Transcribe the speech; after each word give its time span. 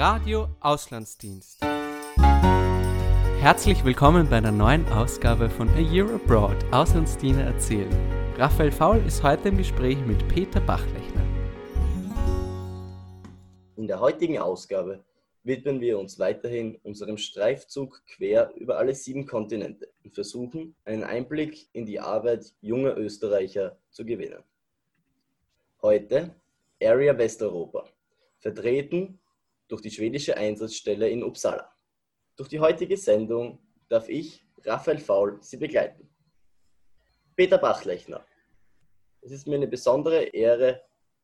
Radio 0.00 0.48
Auslandsdienst. 0.60 1.62
Herzlich 3.38 3.84
willkommen 3.84 4.30
bei 4.30 4.36
einer 4.36 4.50
neuen 4.50 4.88
Ausgabe 4.88 5.50
von 5.50 5.68
A 5.68 5.78
Year 5.78 6.08
Abroad 6.14 6.56
Auslandsdiener 6.72 7.42
erzählen. 7.42 7.94
Raphael 8.38 8.72
Faul 8.72 9.04
ist 9.06 9.22
heute 9.22 9.50
im 9.50 9.58
Gespräch 9.58 9.98
mit 10.06 10.26
Peter 10.28 10.58
Bachlechner. 10.62 11.20
In 13.76 13.86
der 13.86 14.00
heutigen 14.00 14.38
Ausgabe 14.38 15.04
widmen 15.42 15.82
wir 15.82 15.98
uns 15.98 16.18
weiterhin 16.18 16.76
unserem 16.82 17.18
Streifzug 17.18 18.00
quer 18.06 18.54
über 18.56 18.78
alle 18.78 18.94
sieben 18.94 19.26
Kontinente 19.26 19.90
und 20.02 20.14
versuchen, 20.14 20.74
einen 20.86 21.04
Einblick 21.04 21.68
in 21.74 21.84
die 21.84 22.00
Arbeit 22.00 22.54
junger 22.62 22.96
Österreicher 22.96 23.76
zu 23.90 24.06
gewinnen. 24.06 24.42
Heute 25.82 26.34
Area 26.82 27.18
Westeuropa, 27.18 27.84
vertreten 28.38 29.19
durch 29.70 29.82
die 29.82 29.90
schwedische 29.90 30.36
Einsatzstelle 30.36 31.08
in 31.08 31.22
Uppsala. 31.22 31.72
Durch 32.36 32.48
die 32.48 32.60
heutige 32.60 32.96
Sendung 32.96 33.60
darf 33.88 34.08
ich, 34.08 34.44
Raphael 34.64 34.98
Faul, 34.98 35.38
Sie 35.40 35.56
begleiten. 35.56 36.08
Peter 37.36 37.58
Bachlechner, 37.58 38.24
es 39.22 39.30
ist 39.30 39.46
mir 39.46 39.56
eine 39.56 39.68
besondere 39.68 40.24
Ehre, 40.24 40.82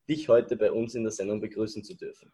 dich 0.08 0.28
heute 0.28 0.56
bei 0.56 0.70
uns 0.70 0.94
in 0.94 1.02
der 1.02 1.12
Sendung 1.12 1.40
begrüßen 1.40 1.82
zu 1.82 1.94
dürfen. 1.94 2.32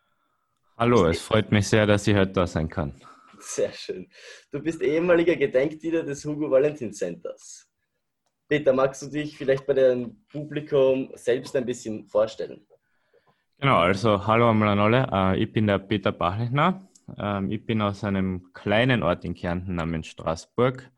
Hallo, 0.77 1.07
es 1.07 1.21
freut 1.21 1.51
mich 1.51 1.69
sehr, 1.69 1.87
dass 1.87 2.07
ich 2.07 2.15
heute 2.15 2.33
da 2.33 2.47
sein 2.47 2.69
kann. 2.69 2.95
Sehr 3.39 3.73
schön. 3.73 4.11
Du 4.51 4.61
bist 4.61 4.83
ehemaliger 4.83 5.35
Gedenkdiener 5.35 6.03
des 6.03 6.25
Hugo 6.25 6.51
Valentin 6.51 6.93
Centers. 6.93 7.69
Peter, 8.49 8.73
magst 8.73 9.03
du 9.03 9.07
dich 9.07 9.37
vielleicht 9.37 9.67
bei 9.67 9.75
dem 9.75 10.25
Publikum 10.29 11.11
selbst 11.15 11.57
ein 11.57 11.65
bisschen 11.65 12.07
vorstellen? 12.07 12.67
Genau, 13.63 13.79
also 13.79 14.27
hallo 14.27 14.51
einmal 14.51 14.71
an 14.71 14.81
alle. 14.81 15.07
Äh, 15.13 15.41
ich 15.41 15.53
bin 15.53 15.69
der 15.69 15.79
Peter 15.79 16.11
Bachlechner. 16.11 16.83
Ähm, 17.17 17.49
ich 17.53 17.65
bin 17.65 17.81
aus 17.81 18.03
einem 18.03 18.53
kleinen 18.55 19.05
Ort 19.05 19.25
in 19.25 19.35
Kärnten 19.35 19.77
namens 19.77 20.09
Straßburg 20.09 20.91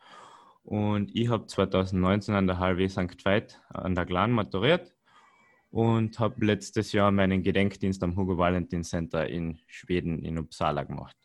und 0.62 1.14
ich 1.14 1.28
habe 1.28 1.46
2019 1.46 2.34
an 2.34 2.46
der 2.46 2.58
HLW 2.58 2.88
St. 2.88 3.22
Veit 3.22 3.60
an 3.68 3.94
der 3.94 4.06
Glan 4.06 4.32
maturiert 4.32 4.94
und 5.70 6.18
habe 6.18 6.42
letztes 6.42 6.92
Jahr 6.92 7.10
meinen 7.10 7.42
Gedenkdienst 7.42 8.02
am 8.02 8.16
Hugo 8.16 8.38
Valentin 8.38 8.82
Center 8.82 9.28
in 9.28 9.58
Schweden, 9.66 10.24
in 10.24 10.38
Uppsala 10.38 10.84
gemacht. 10.84 11.18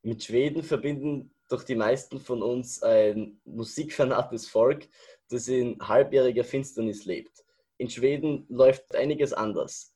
Mit 0.00 0.24
Schweden 0.24 0.62
verbinden 0.62 1.34
doch 1.50 1.64
die 1.64 1.74
meisten 1.74 2.18
von 2.18 2.42
uns 2.42 2.82
ein 2.82 3.42
musikfanates 3.44 4.48
Volk, 4.48 4.88
das 5.28 5.48
in 5.48 5.76
halbjähriger 5.80 6.44
Finsternis 6.44 7.04
lebt. 7.04 7.44
In 7.76 7.90
Schweden 7.90 8.46
läuft 8.48 8.94
einiges 8.94 9.34
anders. 9.34 9.92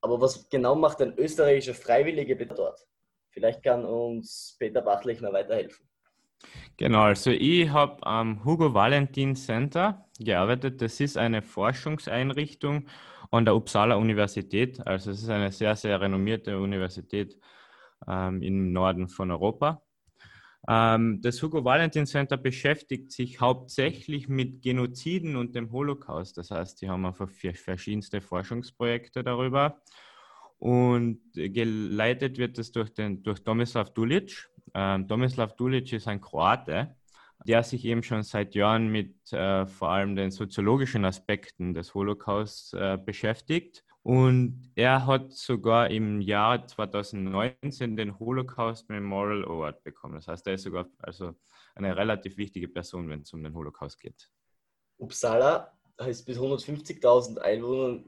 Aber 0.00 0.20
was 0.20 0.48
genau 0.48 0.74
macht 0.74 1.00
ein 1.02 1.16
österreichischer 1.16 1.74
Freiwilliger 1.74 2.36
dort? 2.46 2.86
Vielleicht 3.30 3.62
kann 3.62 3.84
uns 3.84 4.56
Peter 4.58 4.80
Bachlechner 4.80 5.32
weiterhelfen. 5.32 5.88
Genau, 6.76 7.02
also 7.02 7.30
ich 7.30 7.68
habe 7.70 8.04
am 8.06 8.44
Hugo 8.44 8.72
Valentin 8.72 9.34
Center 9.34 10.06
gearbeitet. 10.18 10.80
Das 10.80 11.00
ist 11.00 11.16
eine 11.16 11.42
Forschungseinrichtung 11.42 12.86
an 13.30 13.44
der 13.44 13.56
Uppsala 13.56 13.96
Universität. 13.96 14.84
Also 14.86 15.10
es 15.10 15.22
ist 15.22 15.30
eine 15.30 15.50
sehr, 15.50 15.74
sehr 15.76 16.00
renommierte 16.00 16.58
Universität 16.58 17.36
ähm, 18.06 18.42
im 18.42 18.72
Norden 18.72 19.08
von 19.08 19.30
Europa. 19.30 19.82
Ähm, 20.66 21.20
das 21.22 21.42
Hugo 21.42 21.64
Valentin 21.64 22.06
Center 22.06 22.36
beschäftigt 22.36 23.12
sich 23.12 23.40
hauptsächlich 23.40 24.28
mit 24.28 24.62
Genoziden 24.62 25.36
und 25.36 25.54
dem 25.54 25.70
Holocaust. 25.70 26.36
Das 26.36 26.50
heißt, 26.50 26.82
die 26.82 26.88
haben 26.88 27.06
einfach 27.06 27.28
verschiedenste 27.28 28.20
Forschungsprojekte 28.20 29.22
darüber. 29.22 29.80
Und 30.58 31.20
geleitet 31.34 32.38
wird 32.38 32.58
es 32.58 32.72
durch, 32.72 32.92
den, 32.92 33.22
durch 33.22 33.44
Tomislav 33.44 33.94
Dulic. 33.94 34.50
Ähm, 34.74 35.06
Tomislav 35.06 35.54
Dulic 35.54 35.92
ist 35.92 36.08
ein 36.08 36.20
Kroate, 36.20 36.96
der 37.46 37.62
sich 37.62 37.84
eben 37.84 38.02
schon 38.02 38.24
seit 38.24 38.56
Jahren 38.56 38.88
mit 38.88 39.32
äh, 39.32 39.66
vor 39.66 39.90
allem 39.90 40.16
den 40.16 40.32
soziologischen 40.32 41.04
Aspekten 41.04 41.74
des 41.74 41.94
Holocaust 41.94 42.74
äh, 42.74 42.98
beschäftigt. 42.98 43.84
Und 44.08 44.72
er 44.74 45.04
hat 45.04 45.32
sogar 45.32 45.90
im 45.90 46.22
Jahr 46.22 46.66
2019 46.66 47.94
den 47.94 48.18
Holocaust 48.18 48.88
Memorial 48.88 49.44
Award 49.44 49.84
bekommen. 49.84 50.14
Das 50.14 50.28
heißt, 50.28 50.46
er 50.46 50.54
ist 50.54 50.62
sogar 50.62 50.88
also 51.00 51.34
eine 51.74 51.94
relativ 51.94 52.38
wichtige 52.38 52.68
Person, 52.68 53.10
wenn 53.10 53.20
es 53.20 53.34
um 53.34 53.42
den 53.42 53.52
Holocaust 53.52 54.00
geht. 54.00 54.30
Uppsala 54.96 55.78
heißt 56.00 56.24
bis 56.24 56.38
150.000 56.38 57.36
Einwohner 57.36 58.02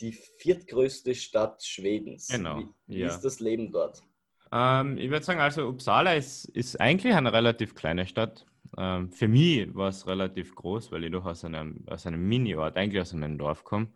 die 0.00 0.12
viertgrößte 0.12 1.12
Stadt 1.16 1.60
Schwedens. 1.60 2.28
Genau. 2.28 2.60
Wie, 2.60 2.68
wie 2.86 2.98
ja. 3.00 3.08
ist 3.08 3.22
das 3.22 3.40
Leben 3.40 3.72
dort? 3.72 4.04
Ähm, 4.52 4.96
ich 4.96 5.10
würde 5.10 5.24
sagen, 5.24 5.40
also 5.40 5.66
Uppsala 5.66 6.14
ist, 6.14 6.44
ist 6.50 6.80
eigentlich 6.80 7.14
eine 7.14 7.32
relativ 7.32 7.74
kleine 7.74 8.06
Stadt. 8.06 8.46
Ähm, 8.78 9.10
für 9.10 9.26
mich 9.26 9.74
war 9.74 9.88
es 9.88 10.06
relativ 10.06 10.54
groß, 10.54 10.92
weil 10.92 11.02
ich 11.02 11.10
doch 11.10 11.24
aus 11.24 11.44
einem, 11.44 11.84
aus 11.88 12.06
einem 12.06 12.28
Mini-Ort, 12.28 12.76
eigentlich 12.76 13.02
aus 13.02 13.12
einem 13.12 13.38
Dorf 13.38 13.64
komme. 13.64 13.88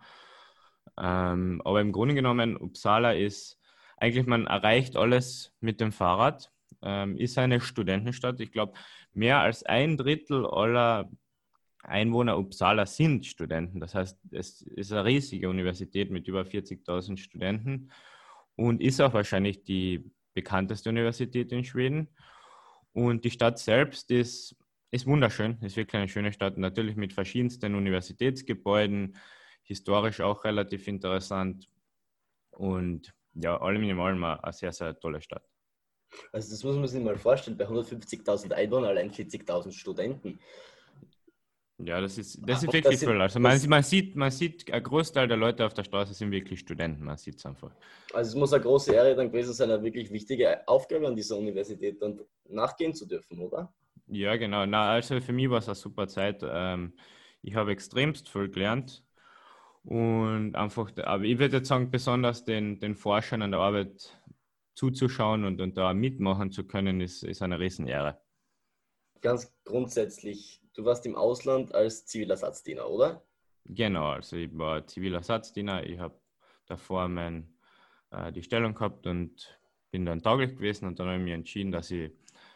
Ähm, 1.00 1.62
aber 1.64 1.80
im 1.80 1.92
Grunde 1.92 2.14
genommen, 2.14 2.56
Uppsala 2.56 3.12
ist 3.12 3.58
eigentlich, 3.96 4.26
man 4.26 4.46
erreicht 4.46 4.96
alles 4.96 5.52
mit 5.60 5.80
dem 5.80 5.92
Fahrrad. 5.92 6.52
Ähm, 6.82 7.16
ist 7.16 7.38
eine 7.38 7.60
Studentenstadt. 7.60 8.40
Ich 8.40 8.52
glaube, 8.52 8.74
mehr 9.12 9.40
als 9.40 9.62
ein 9.62 9.96
Drittel 9.96 10.46
aller 10.46 11.10
Einwohner 11.82 12.38
Uppsala 12.38 12.86
sind 12.86 13.26
Studenten. 13.26 13.80
Das 13.80 13.94
heißt, 13.94 14.18
es 14.30 14.62
ist 14.62 14.92
eine 14.92 15.04
riesige 15.04 15.48
Universität 15.48 16.10
mit 16.10 16.28
über 16.28 16.42
40.000 16.42 17.16
Studenten 17.16 17.90
und 18.56 18.82
ist 18.82 19.00
auch 19.00 19.14
wahrscheinlich 19.14 19.64
die 19.64 20.10
bekannteste 20.34 20.90
Universität 20.90 21.52
in 21.52 21.64
Schweden. 21.64 22.08
Und 22.92 23.24
die 23.24 23.30
Stadt 23.30 23.58
selbst 23.58 24.10
ist, 24.10 24.56
ist 24.90 25.06
wunderschön, 25.06 25.58
ist 25.62 25.76
wirklich 25.76 25.96
eine 25.96 26.08
schöne 26.08 26.32
Stadt, 26.32 26.58
natürlich 26.58 26.96
mit 26.96 27.12
verschiedensten 27.12 27.74
Universitätsgebäuden, 27.74 29.16
historisch 29.70 30.20
auch 30.20 30.42
relativ 30.42 30.88
interessant 30.88 31.68
und 32.50 33.14
ja, 33.34 33.56
allem 33.60 33.84
in 33.84 34.00
allem 34.00 34.24
eine 34.24 34.52
sehr, 34.52 34.72
sehr 34.72 34.98
tolle 34.98 35.22
Stadt. 35.22 35.48
Also 36.32 36.50
das 36.50 36.64
muss 36.64 36.74
man 36.74 36.88
sich 36.88 37.00
mal 37.00 37.16
vorstellen, 37.16 37.56
bei 37.56 37.68
150.000 37.68 38.52
Einwohnern 38.52 38.90
allein 38.90 39.12
40.000 39.12 39.70
Studenten. 39.70 40.40
Ja, 41.78 42.00
das 42.00 42.18
ist, 42.18 42.40
das 42.44 42.64
ist 42.64 42.72
wirklich 42.72 42.98
toll. 42.98 43.22
Also 43.22 43.38
man, 43.38 43.58
man, 43.68 43.82
sieht, 43.84 44.16
man 44.16 44.32
sieht, 44.32 44.70
ein 44.72 44.82
Großteil 44.82 45.28
der 45.28 45.36
Leute 45.36 45.64
auf 45.64 45.72
der 45.72 45.84
Straße 45.84 46.14
sind 46.14 46.32
wirklich 46.32 46.58
Studenten, 46.58 47.04
man 47.04 47.16
sieht 47.16 47.36
es 47.36 47.46
einfach. 47.46 47.70
Also 48.12 48.30
es 48.30 48.34
muss 48.34 48.52
eine 48.52 48.64
große 48.64 48.92
Ehre 48.92 49.14
dann 49.14 49.30
gewesen 49.30 49.54
sein, 49.54 49.70
eine 49.70 49.84
wirklich 49.84 50.10
wichtige 50.10 50.66
Aufgabe 50.66 51.06
an 51.06 51.14
dieser 51.14 51.36
Universität 51.36 52.02
dann 52.02 52.18
nachgehen 52.48 52.92
zu 52.92 53.06
dürfen, 53.06 53.38
oder? 53.38 53.72
Ja, 54.08 54.34
genau. 54.36 54.66
Na, 54.66 54.90
also 54.90 55.20
für 55.20 55.32
mich 55.32 55.48
war 55.48 55.58
es 55.58 55.68
eine 55.68 55.76
super 55.76 56.08
Zeit. 56.08 56.42
Ähm, 56.42 56.92
ich 57.40 57.54
habe 57.54 57.70
extremst 57.70 58.28
viel 58.28 58.50
gelernt 58.50 59.04
und 59.84 60.54
einfach, 60.54 60.90
aber 60.98 61.24
ich 61.24 61.38
würde 61.38 61.58
jetzt 61.58 61.68
sagen, 61.68 61.90
besonders 61.90 62.44
den, 62.44 62.78
den 62.80 62.94
Forschern 62.94 63.42
an 63.42 63.50
der 63.50 63.60
Arbeit 63.60 64.18
zuzuschauen 64.74 65.44
und, 65.44 65.60
und 65.60 65.76
da 65.76 65.94
mitmachen 65.94 66.50
zu 66.50 66.66
können, 66.66 67.00
ist, 67.00 67.22
ist 67.22 67.42
eine 67.42 67.58
Riesenehre. 67.58 68.20
Ganz 69.20 69.52
grundsätzlich 69.64 70.60
Du 70.74 70.84
warst 70.84 71.04
im 71.04 71.16
Ausland 71.16 71.74
als 71.74 72.06
Zivilersatzdiener, 72.06 72.88
oder? 72.88 73.22
Genau, 73.64 74.10
also 74.10 74.36
ich 74.36 74.56
war 74.56 74.86
Zivilersatzdiener. 74.86 75.84
Ich 75.84 75.98
habe 75.98 76.18
davor 76.66 77.08
mein, 77.08 77.52
äh, 78.10 78.32
die 78.32 78.42
Stellung 78.42 78.74
gehabt 78.74 79.06
und 79.06 79.58
bin 79.90 80.06
dann 80.06 80.22
tauglich 80.22 80.56
gewesen 80.56 80.86
und 80.86 80.98
dann 80.98 81.08
habe 81.08 81.18
ich 81.18 81.24
mich 81.24 81.34
entschieden, 81.34 81.72
dass 81.72 81.90
ich 81.90 82.12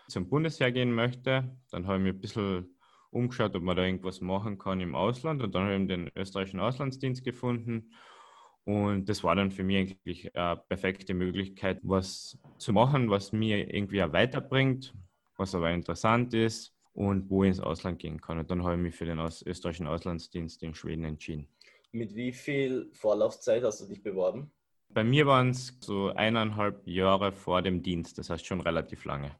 zum 0.09 0.29
Bundesheer 0.29 0.71
gehen 0.71 0.94
möchte. 0.94 1.56
Dann 1.71 1.87
habe 1.87 1.99
ich 1.99 2.03
mir 2.05 2.11
ein 2.11 2.21
bisschen 2.21 2.74
umgeschaut, 3.14 3.55
ob 3.55 3.62
man 3.62 3.76
da 3.76 3.84
irgendwas 3.84 4.20
machen 4.20 4.58
kann 4.58 4.81
im 4.81 4.94
Ausland 4.94 5.43
und 5.43 5.55
dann 5.55 5.64
habe 5.64 5.76
ich 5.76 5.88
den 5.88 6.11
österreichischen 6.16 6.61
Auslandsdienst 6.61 7.25
gefunden. 7.25 7.93
Und 8.64 9.08
das 9.08 9.22
war 9.22 9.37
dann 9.37 9.50
für 9.50 9.62
mich 9.62 9.76
eigentlich 9.76 10.37
eine 10.37 10.56
perfekte 10.56 11.12
Möglichkeit, 11.12 11.81
was 11.82 12.38
zu 12.56 12.72
machen, 12.72 13.11
was 13.11 13.32
mir 13.32 13.72
irgendwie 13.72 14.02
auch 14.02 14.12
weiterbringt, 14.12 14.94
was 15.37 15.55
aber 15.55 15.70
interessant 15.70 16.32
ist 16.32 16.75
und 16.94 17.28
wo 17.28 17.44
ich 17.44 17.49
ins 17.49 17.61
Ausland 17.61 17.99
gehen 17.99 18.20
kann. 18.20 18.38
Und 18.38 18.50
dann 18.50 18.64
habe 18.64 18.76
ich 18.76 18.81
mich 18.81 18.94
für 18.94 19.05
den 19.05 19.19
Aus 19.19 19.43
österreichischen 19.43 19.87
Auslandsdienst 19.87 20.62
in 20.62 20.75
Schweden 20.75 21.05
entschieden. 21.05 21.46
Mit 21.93 22.14
wie 22.14 22.32
viel 22.32 22.88
Vorlaufzeit 22.93 23.62
hast 23.62 23.82
du 23.82 23.87
dich 23.87 24.02
beworben? 24.02 24.50
Bei 24.88 25.05
mir 25.05 25.26
waren 25.26 25.50
es 25.50 25.76
so 25.81 26.08
eineinhalb 26.14 26.87
Jahre 26.87 27.32
vor 27.32 27.62
dem 27.62 27.82
Dienst, 27.82 28.16
das 28.19 28.31
heißt 28.31 28.46
schon 28.46 28.61
relativ 28.61 29.05
lange. 29.05 29.32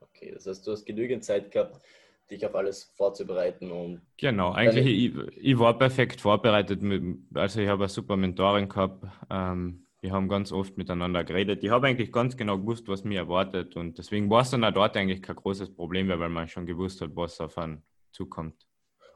Okay, 0.00 0.32
das 0.32 0.46
heißt, 0.46 0.66
du 0.66 0.72
hast 0.72 0.84
genügend 0.84 1.24
Zeit 1.24 1.50
gehabt, 1.50 1.80
dich 2.30 2.44
auf 2.46 2.54
alles 2.54 2.84
vorzubereiten. 2.96 3.70
Und 3.70 4.02
genau, 4.16 4.52
eigentlich, 4.52 4.86
ich, 4.86 5.36
ich, 5.36 5.58
war 5.58 5.78
perfekt 5.78 6.20
vorbereitet. 6.20 6.82
Mit, 6.82 7.18
also 7.34 7.60
ich 7.60 7.68
habe 7.68 7.84
eine 7.84 7.88
super 7.88 8.16
Mentorin 8.16 8.68
gehabt. 8.68 9.04
Ähm, 9.30 9.86
wir 10.00 10.12
haben 10.12 10.28
ganz 10.28 10.52
oft 10.52 10.76
miteinander 10.76 11.24
geredet. 11.24 11.64
Ich 11.64 11.70
habe 11.70 11.86
eigentlich 11.86 12.12
ganz 12.12 12.36
genau 12.36 12.58
gewusst, 12.58 12.88
was 12.88 13.04
mir 13.04 13.20
erwartet 13.20 13.74
und 13.74 13.96
deswegen 13.96 14.28
war 14.28 14.42
es 14.42 14.50
dann 14.50 14.62
auch 14.64 14.70
dort 14.70 14.96
eigentlich 14.98 15.22
kein 15.22 15.36
großes 15.36 15.74
Problem 15.74 16.08
weil 16.08 16.28
man 16.28 16.46
schon 16.46 16.66
gewusst 16.66 17.00
hat, 17.00 17.16
was 17.16 17.40
auf 17.40 17.56
einen 17.56 17.82
zukommt. 18.12 18.66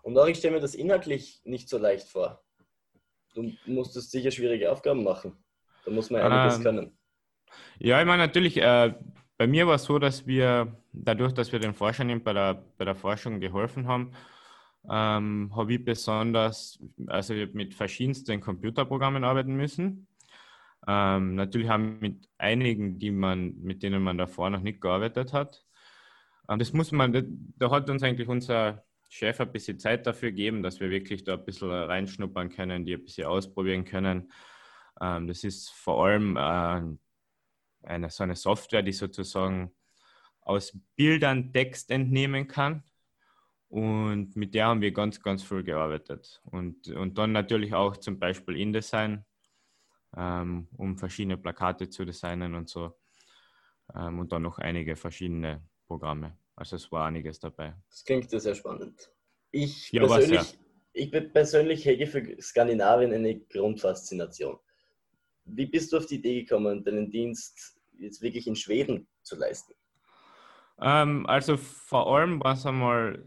Und 0.02 0.16
auch 0.16 0.26
ich 0.26 0.38
stelle 0.38 0.54
mir 0.54 0.60
das 0.60 0.74
inhaltlich 0.74 1.42
nicht 1.44 1.68
so 1.68 1.76
leicht 1.76 2.08
vor. 2.08 2.42
Du 3.34 3.52
musstest 3.66 4.10
sicher 4.10 4.30
schwierige 4.30 4.72
Aufgaben 4.72 5.04
machen. 5.04 5.36
Da 5.84 5.90
muss 5.90 6.08
man 6.08 6.22
einiges 6.22 6.56
ähm, 6.56 6.62
können. 6.62 6.98
Ja, 7.78 8.00
ich 8.00 8.06
meine 8.06 8.22
natürlich, 8.22 8.56
äh, 8.56 8.94
bei 9.38 9.46
mir 9.46 9.66
war 9.66 9.76
es 9.76 9.84
so, 9.84 9.98
dass 9.98 10.26
wir 10.26 10.76
dadurch, 10.92 11.32
dass 11.32 11.52
wir 11.52 11.60
den 11.60 11.72
Forschern 11.72 12.22
bei 12.22 12.32
der, 12.32 12.64
bei 12.76 12.84
der 12.84 12.96
Forschung 12.96 13.40
geholfen 13.40 13.86
haben, 13.86 14.10
ähm, 14.90 15.52
habe 15.54 15.74
ich 15.74 15.84
besonders, 15.84 16.80
also 17.06 17.34
ich 17.34 17.54
mit 17.54 17.74
verschiedensten 17.74 18.40
Computerprogrammen 18.40 19.24
arbeiten 19.24 19.54
müssen. 19.54 20.08
Ähm, 20.86 21.36
natürlich 21.36 21.68
haben 21.68 21.98
mit 22.00 22.28
einigen, 22.38 22.98
die 22.98 23.10
man, 23.12 23.54
mit 23.62 23.82
denen 23.82 24.02
man 24.02 24.18
davor 24.18 24.50
noch 24.50 24.62
nicht 24.62 24.80
gearbeitet 24.80 25.32
hat. 25.32 25.64
Ähm, 26.48 26.58
das 26.58 26.72
muss 26.72 26.90
man, 26.92 27.12
da 27.56 27.70
hat 27.70 27.88
uns 27.90 28.02
eigentlich 28.02 28.28
unser 28.28 28.84
Chef 29.08 29.40
ein 29.40 29.52
bisschen 29.52 29.78
Zeit 29.78 30.06
dafür 30.06 30.30
gegeben, 30.30 30.62
dass 30.62 30.80
wir 30.80 30.90
wirklich 30.90 31.24
da 31.24 31.34
ein 31.34 31.44
bisschen 31.44 31.70
reinschnuppern 31.70 32.50
können, 32.50 32.84
die 32.84 32.94
ein 32.94 33.04
bisschen 33.04 33.26
ausprobieren 33.26 33.84
können. 33.84 34.32
Ähm, 35.00 35.28
das 35.28 35.44
ist 35.44 35.70
vor 35.70 36.06
allem 36.06 36.36
äh, 36.36 36.98
eine, 37.88 38.10
so 38.10 38.22
eine 38.22 38.36
Software, 38.36 38.82
die 38.82 38.92
sozusagen 38.92 39.72
aus 40.42 40.78
Bildern 40.96 41.52
Text 41.52 41.90
entnehmen 41.90 42.46
kann. 42.46 42.84
Und 43.68 44.34
mit 44.34 44.54
der 44.54 44.66
haben 44.66 44.80
wir 44.80 44.92
ganz, 44.92 45.22
ganz 45.22 45.42
viel 45.42 45.62
gearbeitet. 45.62 46.40
Und, 46.44 46.88
und 46.88 47.18
dann 47.18 47.32
natürlich 47.32 47.74
auch 47.74 47.96
zum 47.96 48.18
Beispiel 48.18 48.56
InDesign, 48.56 49.24
ähm, 50.16 50.68
um 50.76 50.96
verschiedene 50.96 51.36
Plakate 51.36 51.90
zu 51.90 52.06
designen 52.06 52.54
und 52.54 52.68
so. 52.70 52.98
Ähm, 53.94 54.20
und 54.20 54.32
dann 54.32 54.42
noch 54.42 54.58
einige 54.58 54.96
verschiedene 54.96 55.62
Programme. 55.86 56.38
Also 56.56 56.76
es 56.76 56.90
war 56.90 57.06
einiges 57.06 57.38
dabei. 57.40 57.74
Das 57.90 58.04
klingt 58.04 58.30
sehr 58.30 58.54
spannend. 58.54 59.10
Ich, 59.50 59.92
ja, 59.92 60.06
persönlich, 60.06 60.58
ich 60.92 61.10
persönlich 61.10 61.84
hege 61.84 62.06
für 62.06 62.40
Skandinavien 62.40 63.12
eine 63.12 63.38
Grundfaszination. 63.38 64.58
Wie 65.44 65.66
bist 65.66 65.92
du 65.92 65.98
auf 65.98 66.06
die 66.06 66.16
Idee 66.16 66.42
gekommen, 66.42 66.82
deinen 66.84 67.10
Dienst 67.10 67.77
jetzt 67.98 68.22
wirklich 68.22 68.46
in 68.46 68.56
Schweden 68.56 69.08
zu 69.22 69.36
leisten? 69.36 69.74
Ähm, 70.80 71.26
also 71.26 71.56
vor 71.56 72.14
allem 72.14 72.42
war 72.42 72.54
es 72.54 72.66
einmal 72.66 73.24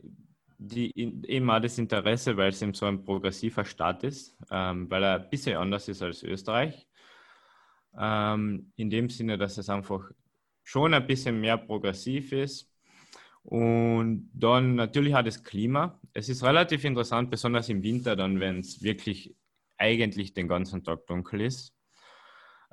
die, 0.58 0.94
auch 1.42 1.60
das 1.60 1.78
Interesse, 1.78 2.38
weil 2.38 2.50
es 2.50 2.62
eben 2.62 2.74
so 2.74 2.86
ein 2.86 3.04
progressiver 3.04 3.66
Staat 3.66 4.04
ist, 4.04 4.38
ähm, 4.52 4.90
weil 4.90 5.04
er 5.04 5.22
ein 5.22 5.30
bisschen 5.30 5.58
anders 5.58 5.88
ist 5.88 6.02
als 6.02 6.24
Österreich. 6.24 6.88
Ähm, 7.98 8.72
in 8.76 8.90
dem 8.90 9.10
Sinne, 9.10 9.38
dass 9.38 9.58
es 9.58 9.70
einfach 9.70 10.10
schon 10.64 10.94
ein 10.94 11.08
bisschen 11.08 11.42
mehr 11.42 11.58
progressiv 11.58 12.32
ist. 12.32 12.72
Und 13.44 14.30
dann 14.34 14.76
natürlich 14.76 15.16
auch 15.16 15.24
das 15.24 15.44
Klima. 15.44 16.00
Es 16.14 16.30
ist 16.30 16.44
relativ 16.44 16.86
interessant, 16.86 17.32
besonders 17.32 17.70
im 17.70 17.82
Winter, 17.82 18.16
dann, 18.16 18.40
wenn 18.40 18.60
es 18.60 18.84
wirklich 18.84 19.36
eigentlich 19.78 20.36
den 20.36 20.48
ganzen 20.48 20.84
Tag 20.84 21.08
dunkel 21.08 21.42
ist 21.42 21.74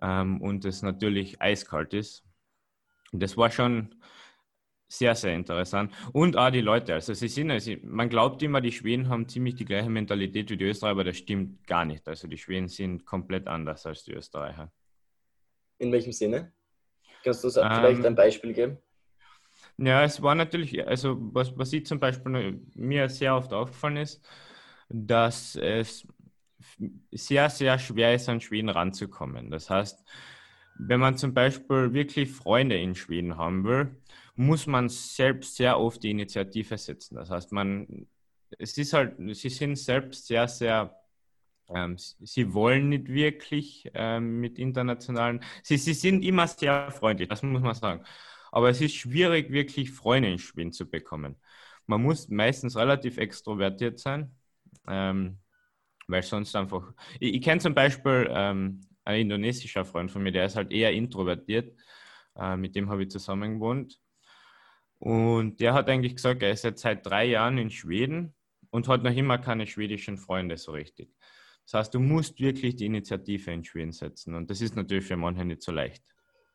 ähm, 0.01 0.41
und 0.41 0.65
es 0.65 0.83
natürlich 0.83 1.41
eiskalt 1.41 1.95
ist. 1.95 2.25
Das 3.13 3.37
war 3.37 3.51
schon 3.51 3.95
sehr, 4.89 5.15
sehr 5.15 5.35
interessant. 5.35 5.93
Und 6.13 6.37
auch 6.37 6.51
die 6.51 6.63
Leute. 6.63 6.95
Also 6.95 7.13
sie 7.13 7.29
sind, 7.29 7.51
also 7.51 7.73
man 7.83 8.09
glaubt 8.09 8.43
immer, 8.43 8.61
die 8.61 8.73
Schweden 8.73 9.09
haben 9.09 9.29
ziemlich 9.29 9.55
die 9.55 9.65
gleiche 9.65 9.91
Mentalität 9.91 10.51
wie 10.51 10.57
die 10.57 10.65
Österreicher, 10.65 10.93
aber 10.93 11.05
das 11.05 11.19
stimmt 11.19 11.67
gar 11.67 11.85
nicht. 11.85 12.09
Also 12.09 12.27
die 12.27 12.39
Schweden 12.39 12.69
sind 12.69 13.05
komplett 13.05 13.47
anders 13.47 13.85
als 13.87 14.05
die 14.05 14.13
Österreicher. 14.13 14.73
In 15.79 15.93
welchem 15.93 16.13
Sinne? 16.13 16.53
Kannst 17.23 17.45
du 17.45 17.51
vielleicht 17.51 18.01
ähm, 18.01 18.07
ein 18.07 18.15
Beispiel 18.15 18.53
geben? 18.53 18.79
Ja, 19.77 20.03
es 20.03 20.21
war 20.23 20.35
natürlich, 20.35 20.87
also 20.87 21.17
was, 21.33 21.57
was 21.57 21.73
ich 21.73 21.87
zum 21.87 22.01
Beispiel 22.01 22.61
mir 22.75 23.09
sehr 23.09 23.37
oft 23.37 23.53
aufgefallen 23.53 23.99
ist, 23.99 24.27
dass 24.89 25.55
es 25.55 26.07
sehr, 27.13 27.51
sehr 27.51 27.79
schwer 27.79 28.15
ist, 28.15 28.29
an 28.29 28.41
Schweden 28.41 28.69
ranzukommen. 28.69 29.51
Das 29.51 29.71
heißt, 29.71 30.05
wenn 30.79 31.01
man 31.01 31.17
zum 31.17 31.35
Beispiel 31.35 31.93
wirklich 31.93 32.31
Freunde 32.31 32.79
in 32.79 32.95
Schweden 32.95 33.37
haben 33.37 33.65
will, 33.65 33.97
muss 34.37 34.67
man 34.67 34.89
selbst 34.89 35.57
sehr 35.57 35.79
oft 35.79 36.03
die 36.03 36.11
Initiative 36.11 36.79
setzen. 36.79 37.17
Das 37.17 37.31
heißt, 37.31 37.53
man, 37.53 38.07
es 38.59 38.79
ist 38.79 38.93
halt, 38.93 39.17
sie 39.35 39.49
sind 39.49 39.77
selbst 39.77 40.29
sehr, 40.29 40.47
sehr, 40.47 40.95
ähm, 41.69 41.97
sie 41.99 42.55
wollen 42.55 42.89
nicht 42.91 43.09
wirklich 43.09 43.91
ähm, 43.95 44.41
mit 44.41 44.59
internationalen, 44.59 45.43
sie, 45.65 45.77
sie 45.77 45.95
sind 45.95 46.23
immer 46.23 46.47
sehr 46.47 46.91
freundlich, 46.93 47.29
das 47.29 47.43
muss 47.43 47.63
man 47.63 47.75
sagen. 47.75 48.05
Aber 48.53 48.71
es 48.71 48.81
ist 48.81 48.95
schwierig, 48.95 49.51
wirklich 49.51 49.91
Freunde 49.91 50.31
in 50.31 50.39
Schweden 50.39 50.73
zu 50.73 50.89
bekommen. 50.89 51.37
Man 51.87 52.03
muss 52.03 52.29
meistens 52.29 52.77
relativ 52.77 53.19
extrovertiert 53.19 53.99
sein, 53.99 54.31
ähm, 54.87 55.39
weil 56.09 56.23
sonst 56.23 56.57
einfach, 56.57 56.93
ich, 57.21 57.35
ich 57.35 57.43
kenne 57.43 57.61
zum 57.61 57.75
Beispiel 57.75 58.29
ähm, 58.31 58.81
ein 59.05 59.21
indonesischer 59.21 59.85
Freund 59.85 60.11
von 60.11 60.23
mir, 60.23 60.33
der 60.33 60.47
ist 60.47 60.57
halt 60.57 60.73
eher 60.73 60.93
introvertiert, 60.93 61.79
äh, 62.37 62.57
mit 62.57 62.75
dem 62.75 62.91
habe 62.91 63.05
ich 63.05 63.11
zusammen 63.11 63.55
gewohnt 63.55 64.01
und 64.99 65.61
der 65.61 65.75
hat 65.75 65.89
eigentlich 65.89 66.17
gesagt, 66.17 66.43
er 66.43 66.51
ist 66.51 66.65
jetzt 66.65 66.83
seit 66.83 67.07
drei 67.07 67.27
Jahren 67.27 67.59
in 67.59 67.71
Schweden 67.71 68.35
und 68.71 68.89
hat 68.89 69.03
noch 69.03 69.15
immer 69.15 69.39
keine 69.39 69.67
schwedischen 69.67 70.19
Freunde 70.19 70.57
so 70.57 70.73
richtig. 70.73 71.15
Das 71.65 71.75
heißt, 71.75 71.95
du 71.95 72.01
musst 72.01 72.41
wirklich 72.41 72.77
die 72.77 72.87
Initiative 72.87 73.53
in 73.53 73.63
Schweden 73.63 73.93
setzen. 73.93 74.35
Und 74.35 74.51
das 74.51 74.61
ist 74.61 74.75
natürlich 74.75 75.05
für 75.05 75.17
manche 75.17 75.45
nicht 75.45 75.63
so 75.63 75.71
leicht. 75.71 76.03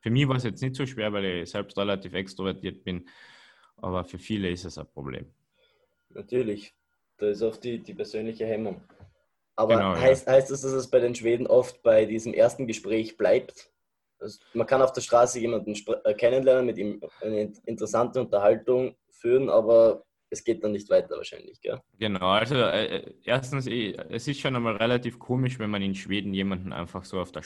Für 0.02 0.10
mich 0.10 0.28
war 0.28 0.36
es 0.36 0.44
jetzt 0.44 0.62
nicht 0.62 0.76
so 0.76 0.86
schwer, 0.86 1.14
weil 1.14 1.26
ich 1.26 1.52
selbst 1.52 1.78
relativ 1.78 2.14
extrovertiert 2.14 2.84
bin. 2.84 3.08
Aber 3.78 4.04
für 4.04 4.18
viele 4.18 4.50
ist 4.50 4.66
es 4.66 4.78
ein 4.78 4.88
Problem. 4.88 5.32
Natürlich. 6.10 6.74
Da 7.18 7.28
ist 7.30 7.42
oft 7.44 7.64
die, 7.64 7.80
die 7.80 7.94
persönliche 7.94 8.46
Hemmung. 8.46 8.82
Aber 9.56 9.76
genau, 9.76 9.96
heißt, 9.96 10.28
ja. 10.28 10.34
heißt 10.34 10.52
das, 10.52 10.62
dass 10.62 10.72
es 10.72 10.90
bei 10.90 11.00
den 11.00 11.16
Schweden 11.16 11.48
oft 11.48 11.84
bei 11.84 12.06
diesem 12.06 12.34
ersten 12.34 12.68
Gespräch 12.68 13.18
bleibt? 13.18 13.72
Also 14.20 14.40
man 14.54 14.66
kann 14.66 14.82
auf 14.82 14.94
der 14.94 15.02
Straße 15.02 15.40
jemanden 15.40 15.76
äh, 16.04 16.14
kennenlernen, 16.14 16.66
mit 16.66 16.78
ihm 16.78 17.02
eine 17.22 17.54
interessante 17.66 18.22
Unterhaltung 18.22 18.96
führen, 19.10 19.50
aber 19.50 20.06
es 20.30 20.44
geht 20.44 20.64
dann 20.64 20.72
nicht 20.72 20.90
weiter 20.90 21.16
wahrscheinlich, 21.18 21.62
gell? 21.62 21.80
Genau, 22.00 22.30
also 22.30 22.56
äh, 22.56 22.86
äh 22.86 23.14
erstens, 23.24 23.68
es 23.68 24.28
ist 24.28 24.40
schon 24.40 24.56
einmal 24.56 24.78
relativ 24.78 25.20
komisch, 25.20 25.60
wenn 25.60 25.70
man 25.70 25.82
in 25.82 25.94
Schweden 25.94 26.34
jemanden 26.34 26.74
einfach 26.74 27.06
so 27.06 27.20
auf 27.20 27.32
der 27.32 27.44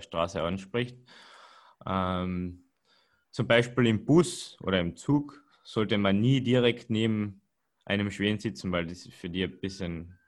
Straße 0.00 0.40
anspricht. 0.40 0.96
Ähm, 1.86 2.64
zum 3.32 3.46
Beispiel 3.46 3.86
im 3.86 4.04
Bus 4.04 4.56
oder 4.62 4.80
im 4.80 4.96
Zug 4.96 5.42
sollte 5.64 5.98
man 5.98 6.20
nie 6.20 6.40
direkt 6.40 6.90
neben 6.90 7.42
einem 7.84 8.10
Schweden 8.10 8.38
sitzen, 8.38 8.70
weil 8.72 8.86
das 8.86 9.06
für 9.06 9.28
die 9.28 9.44
ein 9.44 9.60
bisschen, 9.60 10.18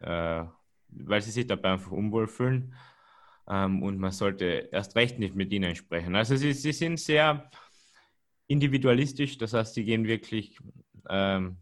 äh, 0.00 0.44
weil 0.88 1.22
sie 1.22 1.30
sich 1.30 1.46
dabei 1.46 1.72
einfach 1.72 1.92
unwohl 1.92 2.26
fühlen 2.26 2.74
ähm, 3.48 3.82
und 3.82 3.98
man 3.98 4.12
sollte 4.12 4.68
erst 4.72 4.96
recht 4.96 5.18
nicht 5.18 5.34
mit 5.34 5.52
ihnen 5.52 5.74
sprechen. 5.74 6.14
Also 6.14 6.36
sie, 6.36 6.52
sie 6.52 6.72
sind 6.72 6.98
sehr 6.98 7.50
individualistisch, 8.46 9.38
das 9.38 9.52
heißt, 9.52 9.74
sie 9.74 9.84
gehen 9.84 10.06
wirklich, 10.06 10.58
ähm, 11.08 11.58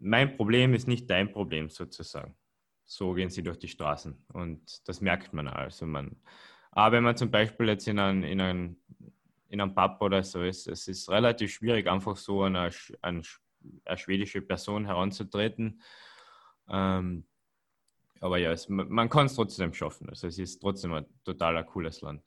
mein 0.00 0.36
Problem 0.36 0.74
ist 0.74 0.88
nicht 0.88 1.08
dein 1.10 1.32
Problem 1.32 1.68
sozusagen. 1.68 2.36
So 2.84 3.12
gehen 3.12 3.30
sie 3.30 3.42
durch 3.42 3.58
die 3.58 3.68
Straßen 3.68 4.24
und 4.32 4.88
das 4.88 5.00
merkt 5.00 5.32
man 5.32 5.48
also. 5.48 5.86
Man, 5.86 6.16
aber 6.70 6.96
wenn 6.96 7.04
man 7.04 7.16
zum 7.16 7.30
Beispiel 7.30 7.68
jetzt 7.68 7.86
in 7.86 7.98
einem, 7.98 8.22
in 8.24 8.40
einem, 8.40 8.76
in 9.50 9.60
einem 9.60 9.74
Pub 9.74 10.00
oder 10.00 10.22
so 10.22 10.42
ist, 10.42 10.68
es 10.68 10.88
ist 10.88 11.08
relativ 11.10 11.52
schwierig, 11.52 11.86
einfach 11.88 12.16
so 12.16 12.44
an 12.44 12.56
eine, 12.56 12.72
eine, 13.02 13.22
eine 13.84 13.98
schwedische 13.98 14.40
Person 14.40 14.86
heranzutreten. 14.86 15.82
Ähm, 16.70 17.24
aber 18.20 18.38
ja, 18.38 18.52
es, 18.52 18.68
man 18.68 19.08
kann 19.08 19.26
es 19.26 19.34
trotzdem 19.34 19.72
schaffen. 19.72 20.08
Also 20.08 20.26
es 20.26 20.38
ist 20.38 20.60
trotzdem 20.60 20.92
ein 20.92 21.06
total 21.24 21.64
cooles 21.64 22.00
Land. 22.00 22.22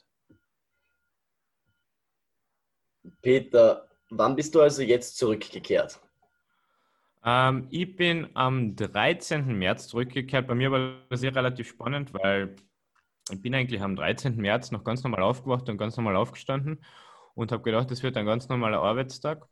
Peter, 3.22 3.90
wann 4.10 4.36
bist 4.36 4.56
du 4.56 4.62
also 4.62 4.82
jetzt 4.84 5.18
zurückgekehrt? 5.18 6.00
Ähm, 7.24 7.68
ich 7.70 7.96
bin 7.96 8.30
am 8.34 8.76
13. 8.76 9.46
März 9.58 9.90
zurückgekehrt. 9.90 10.48
Bei 10.48 10.56
mir 10.56 10.72
war 10.72 10.96
das 11.10 11.22
ja 11.22 11.32
relativ 11.32 11.70
spannend, 11.70 12.14
weil 12.14 12.56
ich 13.30 13.42
bin 13.42 13.54
eigentlich 13.54 13.82
am 13.82 13.96
13. 13.96 14.38
März 14.38 14.72
noch 14.72 14.84
ganz 14.84 15.04
normal 15.04 15.22
aufgewacht 15.22 15.70
und 15.70 15.78
ganz 15.78 15.98
normal 15.98 16.16
aufgestanden 16.16 16.84
und 17.36 17.52
habe 17.52 17.64
gedacht, 17.64 17.92
das 17.92 18.04
wird 18.04 18.18
ein 18.18 18.26
ganz 18.26 18.50
normaler 18.50 18.82
Arbeitstag. 18.82 19.48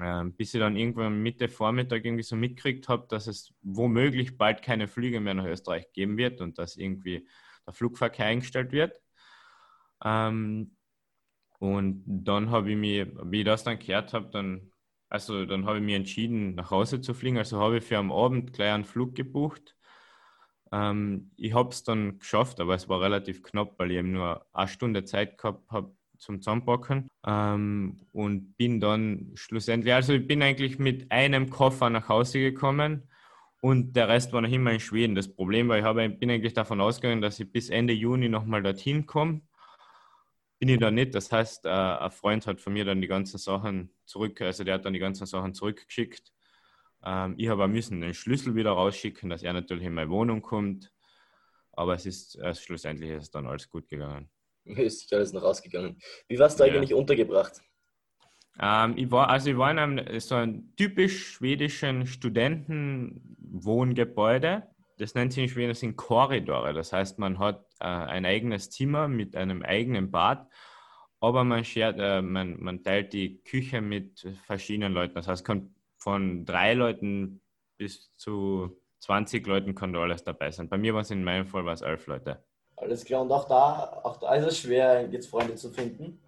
Ähm, 0.00 0.34
bis 0.34 0.54
ich 0.54 0.60
dann 0.60 0.76
irgendwann 0.76 1.22
Mitte 1.22 1.48
Vormittag 1.48 2.04
irgendwie 2.04 2.22
so 2.22 2.36
mitgekriegt 2.36 2.88
habe, 2.88 3.06
dass 3.08 3.26
es 3.26 3.54
womöglich 3.62 4.36
bald 4.36 4.62
keine 4.62 4.88
Flüge 4.88 5.20
mehr 5.20 5.34
nach 5.34 5.46
Österreich 5.46 5.92
geben 5.92 6.16
wird 6.16 6.40
und 6.40 6.58
dass 6.58 6.76
irgendwie 6.76 7.28
der 7.66 7.74
Flugverkehr 7.74 8.26
eingestellt 8.26 8.72
wird. 8.72 9.00
Ähm, 10.04 10.76
und 11.58 12.04
dann 12.06 12.50
habe 12.50 12.70
ich 12.70 12.76
mir, 12.76 13.12
wie 13.30 13.40
ich 13.40 13.44
das 13.46 13.64
dann 13.64 13.78
gehört 13.78 14.12
habe, 14.12 14.28
dann, 14.30 14.72
also 15.08 15.46
dann 15.46 15.66
habe 15.66 15.78
ich 15.78 15.84
mich 15.84 15.94
entschieden, 15.94 16.54
nach 16.54 16.70
Hause 16.70 17.00
zu 17.00 17.14
fliegen. 17.14 17.38
Also 17.38 17.58
habe 17.60 17.78
ich 17.78 17.84
für 17.84 17.98
am 17.98 18.12
Abend 18.12 18.52
gleich 18.52 18.72
einen 18.72 18.84
Flug 18.84 19.14
gebucht. 19.14 19.76
Ähm, 20.72 21.30
ich 21.36 21.54
habe 21.54 21.70
es 21.70 21.84
dann 21.84 22.18
geschafft, 22.18 22.60
aber 22.60 22.74
es 22.74 22.88
war 22.88 23.00
relativ 23.00 23.42
knapp, 23.42 23.78
weil 23.78 23.90
ich 23.92 23.98
eben 23.98 24.12
nur 24.12 24.46
eine 24.52 24.68
Stunde 24.68 25.04
Zeit 25.04 25.38
gehabt 25.38 25.70
habe, 25.70 25.96
zum 26.18 26.40
Zusammenpacken 26.40 27.08
ähm, 27.26 27.98
und 28.12 28.56
bin 28.56 28.80
dann 28.80 29.32
schlussendlich, 29.34 29.94
also 29.94 30.14
ich 30.14 30.26
bin 30.26 30.42
eigentlich 30.42 30.78
mit 30.78 31.10
einem 31.10 31.50
Koffer 31.50 31.90
nach 31.90 32.08
Hause 32.08 32.40
gekommen 32.40 33.08
und 33.60 33.96
der 33.96 34.08
Rest 34.08 34.32
war 34.32 34.40
noch 34.40 34.50
immer 34.50 34.72
in 34.72 34.80
Schweden. 34.80 35.14
Das 35.14 35.32
Problem 35.32 35.68
war, 35.68 35.78
ich 35.78 35.84
habe, 35.84 36.08
bin 36.08 36.30
eigentlich 36.30 36.54
davon 36.54 36.80
ausgegangen, 36.80 37.22
dass 37.22 37.40
ich 37.40 37.50
bis 37.50 37.70
Ende 37.70 37.92
Juni 37.92 38.28
nochmal 38.28 38.62
dorthin 38.62 39.06
komme 39.06 39.42
bin 40.58 40.68
ich 40.68 40.78
da 40.78 40.90
nicht. 40.90 41.14
Das 41.14 41.30
heißt, 41.30 41.66
äh, 41.66 41.68
ein 41.68 42.10
Freund 42.10 42.46
hat 42.46 42.60
von 42.60 42.72
mir 42.72 42.84
dann 42.84 43.00
die 43.00 43.06
ganzen 43.06 43.38
Sachen 43.38 43.90
zurück, 44.04 44.40
also 44.40 44.64
der 44.64 44.74
hat 44.74 44.84
dann 44.84 44.92
die 44.92 44.98
ganzen 44.98 45.26
Sachen 45.26 45.54
zurückgeschickt. 45.54 46.32
Ähm, 47.04 47.34
ich 47.36 47.48
habe 47.48 47.68
müssen 47.68 48.00
den 48.00 48.14
Schlüssel 48.14 48.54
wieder 48.54 48.72
rausschicken, 48.72 49.30
dass 49.30 49.42
er 49.42 49.52
natürlich 49.52 49.84
in 49.84 49.94
meine 49.94 50.10
Wohnung 50.10 50.42
kommt. 50.42 50.92
Aber 51.72 51.94
es 51.94 52.06
ist 52.06 52.36
äh, 52.36 52.54
schlussendlich 52.54 53.10
ist 53.10 53.34
dann 53.34 53.46
alles 53.46 53.68
gut 53.68 53.88
gegangen. 53.88 54.30
Ist 54.76 55.12
alles 55.12 55.32
noch 55.32 55.42
rausgegangen. 55.42 55.98
Wie 56.28 56.38
warst 56.38 56.60
du 56.60 56.64
ja. 56.64 56.74
eigentlich 56.74 56.94
untergebracht? 56.94 57.60
Ähm, 58.60 58.94
ich 58.96 59.10
war, 59.10 59.28
also 59.28 59.50
ich 59.50 59.58
war 59.58 59.70
in 59.70 59.78
einem 59.78 60.20
so 60.20 60.34
einem 60.34 60.74
typisch 60.76 61.34
schwedischen 61.34 62.06
Studentenwohngebäude. 62.06 64.62
Das 64.98 65.14
nennt 65.14 65.32
sich 65.32 65.44
in 65.44 65.50
Schweden, 65.50 65.68
das 65.68 65.80
sind 65.80 65.96
Korridore. 65.96 66.72
Das 66.72 66.92
heißt, 66.92 67.18
man 67.18 67.38
hat 67.38 67.66
äh, 67.80 67.84
ein 67.84 68.24
eigenes 68.24 68.70
Zimmer 68.70 69.08
mit 69.08 69.36
einem 69.36 69.62
eigenen 69.62 70.10
Bad, 70.10 70.48
aber 71.20 71.44
man, 71.44 71.64
shared, 71.64 71.98
äh, 71.98 72.22
man, 72.22 72.58
man 72.60 72.82
teilt 72.82 73.12
die 73.12 73.42
Küche 73.42 73.82
mit 73.82 74.26
verschiedenen 74.46 74.94
Leuten. 74.94 75.14
Das 75.14 75.28
heißt, 75.28 75.44
kann 75.44 75.74
von 75.98 76.46
drei 76.46 76.74
Leuten 76.74 77.42
bis 77.76 78.14
zu 78.16 78.80
20 79.00 79.46
Leuten 79.46 79.74
kann 79.74 79.92
da 79.92 80.00
alles 80.00 80.24
dabei 80.24 80.50
sein. 80.50 80.68
Bei 80.68 80.78
mir 80.78 80.94
war 80.94 81.02
es 81.02 81.10
in 81.10 81.24
meinem 81.24 81.46
Fall 81.46 81.64
war 81.64 81.74
es 81.74 81.82
elf 81.82 82.06
Leute. 82.06 82.44
Alles 82.76 83.04
klar. 83.04 83.22
Und 83.22 83.32
auch 83.32 83.48
da, 83.48 84.00
auch 84.02 84.18
da 84.18 84.34
ist 84.34 84.46
es 84.46 84.58
schwer, 84.60 85.08
jetzt 85.10 85.28
Freunde 85.28 85.54
zu 85.54 85.70
finden. 85.70 86.20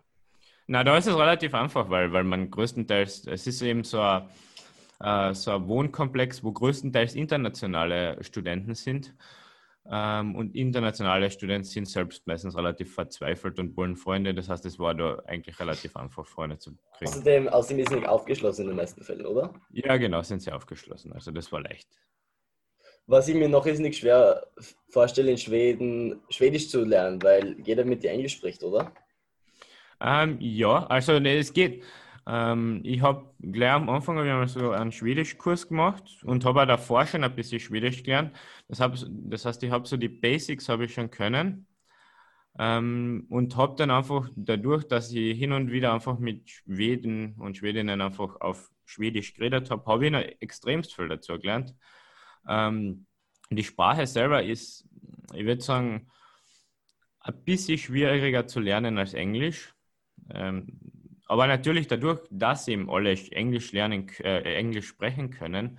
Na, 0.66 0.84
da 0.84 0.96
ist 0.98 1.06
es 1.06 1.16
relativ 1.16 1.54
einfach, 1.54 1.88
weil, 1.88 2.12
weil 2.12 2.24
man 2.24 2.50
größtenteils, 2.50 3.26
es 3.26 3.46
ist 3.46 3.62
eben 3.62 3.84
so 3.84 4.00
ein, 4.00 4.28
äh, 5.00 5.34
so 5.34 5.52
ein 5.52 5.66
Wohnkomplex, 5.66 6.44
wo 6.44 6.52
größtenteils 6.52 7.14
internationale 7.14 8.22
Studenten 8.22 8.74
sind. 8.74 9.14
Ähm, 9.90 10.36
und 10.36 10.54
internationale 10.54 11.30
Studenten 11.30 11.64
sind 11.64 11.88
selbst 11.88 12.26
meistens 12.26 12.54
relativ 12.54 12.94
verzweifelt 12.94 13.58
und 13.58 13.74
wollen 13.76 13.96
Freunde. 13.96 14.34
Das 14.34 14.50
heißt, 14.50 14.66
es 14.66 14.78
war 14.78 14.94
da 14.94 15.22
eigentlich 15.26 15.58
relativ 15.58 15.96
einfach, 15.96 16.26
Freunde 16.26 16.58
zu 16.58 16.72
kriegen. 16.98 17.10
Außerdem, 17.10 17.48
außerdem 17.48 17.78
ist 17.78 17.90
es 17.90 17.96
nicht 17.96 18.08
aufgeschlossen 18.08 18.62
in 18.62 18.68
den 18.68 18.76
meisten 18.76 19.02
Fällen, 19.02 19.24
oder? 19.24 19.54
Ja, 19.70 19.96
genau, 19.96 20.20
sind 20.20 20.42
sie 20.42 20.52
aufgeschlossen. 20.52 21.14
Also 21.14 21.30
das 21.30 21.50
war 21.52 21.62
leicht. 21.62 21.88
Was 23.08 23.26
ich 23.26 23.34
mir 23.34 23.48
noch 23.48 23.64
ist 23.64 23.78
nicht 23.78 23.98
schwer 23.98 24.46
vorstelle, 24.90 25.30
in 25.30 25.38
Schweden 25.38 26.20
Schwedisch 26.28 26.68
zu 26.68 26.84
lernen, 26.84 27.22
weil 27.22 27.56
jeder 27.64 27.84
mit 27.84 28.02
dir 28.02 28.10
Englisch 28.10 28.34
spricht, 28.34 28.62
oder? 28.62 28.92
Ähm, 30.00 30.36
ja, 30.40 30.86
also 30.86 31.18
ne, 31.18 31.38
es 31.38 31.52
geht. 31.54 31.82
Ähm, 32.26 32.82
ich 32.84 33.00
habe 33.00 33.32
gleich 33.40 33.72
am 33.72 33.88
Anfang 33.88 34.42
ich 34.44 34.50
so 34.52 34.70
einen 34.72 34.92
Schwedischkurs 34.92 35.68
gemacht 35.68 36.22
und 36.24 36.44
habe 36.44 36.62
auch 36.62 36.66
davor 36.66 37.06
schon 37.06 37.24
ein 37.24 37.34
bisschen 37.34 37.60
Schwedisch 37.60 38.02
gelernt. 38.02 38.36
Das, 38.68 38.80
hab, 38.80 38.94
das 39.08 39.46
heißt, 39.46 39.62
ich 39.62 39.70
habe 39.70 39.88
so 39.88 39.96
die 39.96 40.08
Basics 40.08 40.68
habe 40.68 40.84
ich 40.84 40.92
schon 40.92 41.10
können 41.10 41.66
ähm, 42.58 43.26
und 43.30 43.56
habe 43.56 43.76
dann 43.76 43.90
einfach 43.90 44.28
dadurch, 44.36 44.84
dass 44.84 45.10
ich 45.12 45.38
hin 45.38 45.52
und 45.52 45.70
wieder 45.72 45.94
einfach 45.94 46.18
mit 46.18 46.50
Schweden 46.50 47.36
und 47.38 47.56
Schwedinnen 47.56 48.02
einfach 48.02 48.38
auf 48.40 48.70
Schwedisch 48.84 49.32
geredet 49.34 49.70
habe, 49.70 49.86
habe 49.86 50.06
ich 50.06 50.12
noch 50.12 50.22
extremst 50.40 50.94
viel 50.94 51.08
dazu 51.08 51.38
gelernt. 51.38 51.74
Ähm, 52.48 53.06
die 53.50 53.64
Sprache 53.64 54.06
selber 54.06 54.42
ist, 54.42 54.86
ich 55.34 55.44
würde 55.44 55.62
sagen, 55.62 56.10
ein 57.20 57.44
bisschen 57.44 57.78
schwieriger 57.78 58.46
zu 58.46 58.60
lernen 58.60 58.98
als 58.98 59.14
Englisch. 59.14 59.74
Ähm, 60.30 60.78
aber 61.26 61.46
natürlich 61.46 61.86
dadurch, 61.86 62.20
dass 62.30 62.68
eben 62.68 62.90
alle 62.90 63.12
Englisch 63.12 63.72
lernen, 63.72 64.08
äh, 64.20 64.54
Englisch 64.54 64.88
sprechen 64.88 65.30
können, 65.30 65.78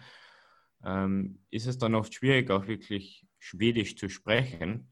ähm, 0.85 1.39
ist 1.49 1.65
es 1.65 1.77
dann 1.77 1.95
oft 1.95 2.13
schwierig, 2.13 2.49
auch 2.51 2.67
wirklich 2.67 3.25
Schwedisch 3.39 3.97
zu 3.97 4.09
sprechen. 4.09 4.91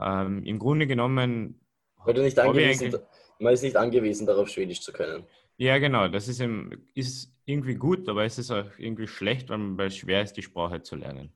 Ähm, 0.00 0.44
Im 0.44 0.58
Grunde 0.58 0.86
genommen. 0.86 1.60
Weil 2.04 2.14
du 2.14 2.22
nicht 2.22 2.38
angewiesen, 2.38 2.94
man 3.38 3.52
ist 3.52 3.62
nicht 3.62 3.76
angewiesen 3.76 4.26
darauf, 4.26 4.48
Schwedisch 4.48 4.80
zu 4.80 4.92
können. 4.92 5.26
Ja, 5.58 5.78
genau. 5.78 6.08
Das 6.08 6.28
ist, 6.28 6.40
im, 6.40 6.86
ist 6.94 7.32
irgendwie 7.44 7.74
gut, 7.74 8.08
aber 8.08 8.24
es 8.24 8.38
ist 8.38 8.50
auch 8.50 8.66
irgendwie 8.78 9.06
schlecht, 9.06 9.48
weil, 9.48 9.78
weil 9.78 9.88
es 9.88 9.96
schwer 9.96 10.22
ist, 10.22 10.34
die 10.34 10.42
Sprache 10.42 10.82
zu 10.82 10.96
lernen. 10.96 11.32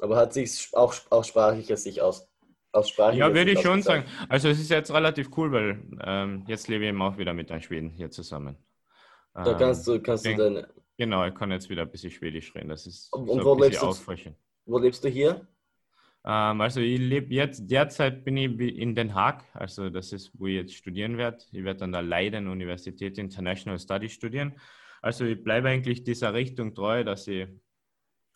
Aber 0.00 0.16
hat 0.16 0.32
sich 0.32 0.70
auch, 0.72 0.94
auch 1.10 1.24
sprachlich 1.24 1.66
sich 1.78 2.02
aus, 2.02 2.28
aus. 2.72 2.94
Ja, 2.96 3.34
würde 3.34 3.52
ich 3.52 3.60
schon 3.60 3.82
sagen. 3.82 4.04
Also 4.28 4.48
es 4.48 4.60
ist 4.60 4.70
jetzt 4.70 4.92
relativ 4.92 5.30
cool, 5.36 5.52
weil 5.52 5.82
ähm, 6.02 6.44
jetzt 6.46 6.68
lebe 6.68 6.84
ich 6.84 6.90
eben 6.90 7.00
auch 7.02 7.16
wieder 7.18 7.32
mit 7.32 7.50
einem 7.50 7.62
Schweden 7.62 7.90
hier 7.90 8.10
zusammen. 8.10 8.56
Da 9.34 9.54
kannst 9.54 9.86
du, 9.86 10.00
kannst 10.00 10.24
denk, 10.24 10.38
du 10.38 10.44
deine. 10.44 10.68
Genau, 10.96 11.26
ich 11.26 11.34
kann 11.34 11.50
jetzt 11.50 11.68
wieder 11.68 11.82
ein 11.82 11.90
bisschen 11.90 12.10
Schwedisch 12.10 12.54
reden. 12.54 12.70
Das 12.70 12.86
ist 12.86 13.12
und, 13.12 13.26
so 13.26 13.32
und 13.32 13.44
wo, 13.44 13.54
lebst 13.62 13.82
du, 13.82 13.94
wo 14.64 14.78
lebst 14.78 15.04
du 15.04 15.08
hier? 15.08 15.46
Ähm, 16.26 16.60
also 16.60 16.80
ich 16.80 16.98
lebe 16.98 17.32
jetzt, 17.32 17.70
derzeit 17.70 18.24
bin 18.24 18.36
ich 18.36 18.60
in 18.76 18.94
Den 18.94 19.14
Haag, 19.14 19.44
also 19.54 19.90
das 19.90 20.12
ist, 20.12 20.32
wo 20.38 20.46
ich 20.46 20.56
jetzt 20.56 20.74
studieren 20.74 21.16
werde. 21.16 21.38
Ich 21.52 21.62
werde 21.64 21.84
an 21.84 21.92
der 21.92 22.02
Leiden 22.02 22.48
Universität 22.48 23.16
International 23.18 23.78
Studies 23.78 24.12
studieren. 24.12 24.54
Also 25.02 25.24
ich 25.24 25.42
bleibe 25.42 25.68
eigentlich 25.68 26.02
dieser 26.02 26.34
Richtung 26.34 26.74
treu, 26.74 27.04
dass 27.04 27.28
ich 27.28 27.46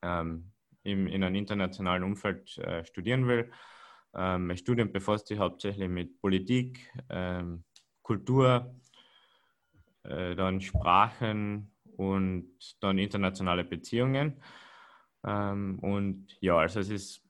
ähm, 0.02 0.52
in, 0.84 1.08
in 1.08 1.24
einem 1.24 1.34
internationalen 1.34 2.04
Umfeld 2.04 2.56
äh, 2.58 2.84
studieren 2.84 3.26
will. 3.26 3.50
Ähm, 4.14 4.46
mein 4.46 4.56
Studium 4.56 4.92
befasst 4.92 5.26
sich 5.26 5.38
hauptsächlich 5.38 5.88
mit 5.88 6.20
Politik, 6.20 6.92
ähm, 7.08 7.64
Kultur, 8.02 8.74
äh, 10.04 10.34
dann 10.36 10.60
Sprachen 10.60 11.72
und 11.96 12.52
dann 12.80 12.98
internationale 12.98 13.64
Beziehungen. 13.64 14.40
Ähm, 15.24 15.78
und 15.80 16.36
ja, 16.40 16.56
also 16.56 16.80
es 16.80 16.88
ist, 16.90 17.29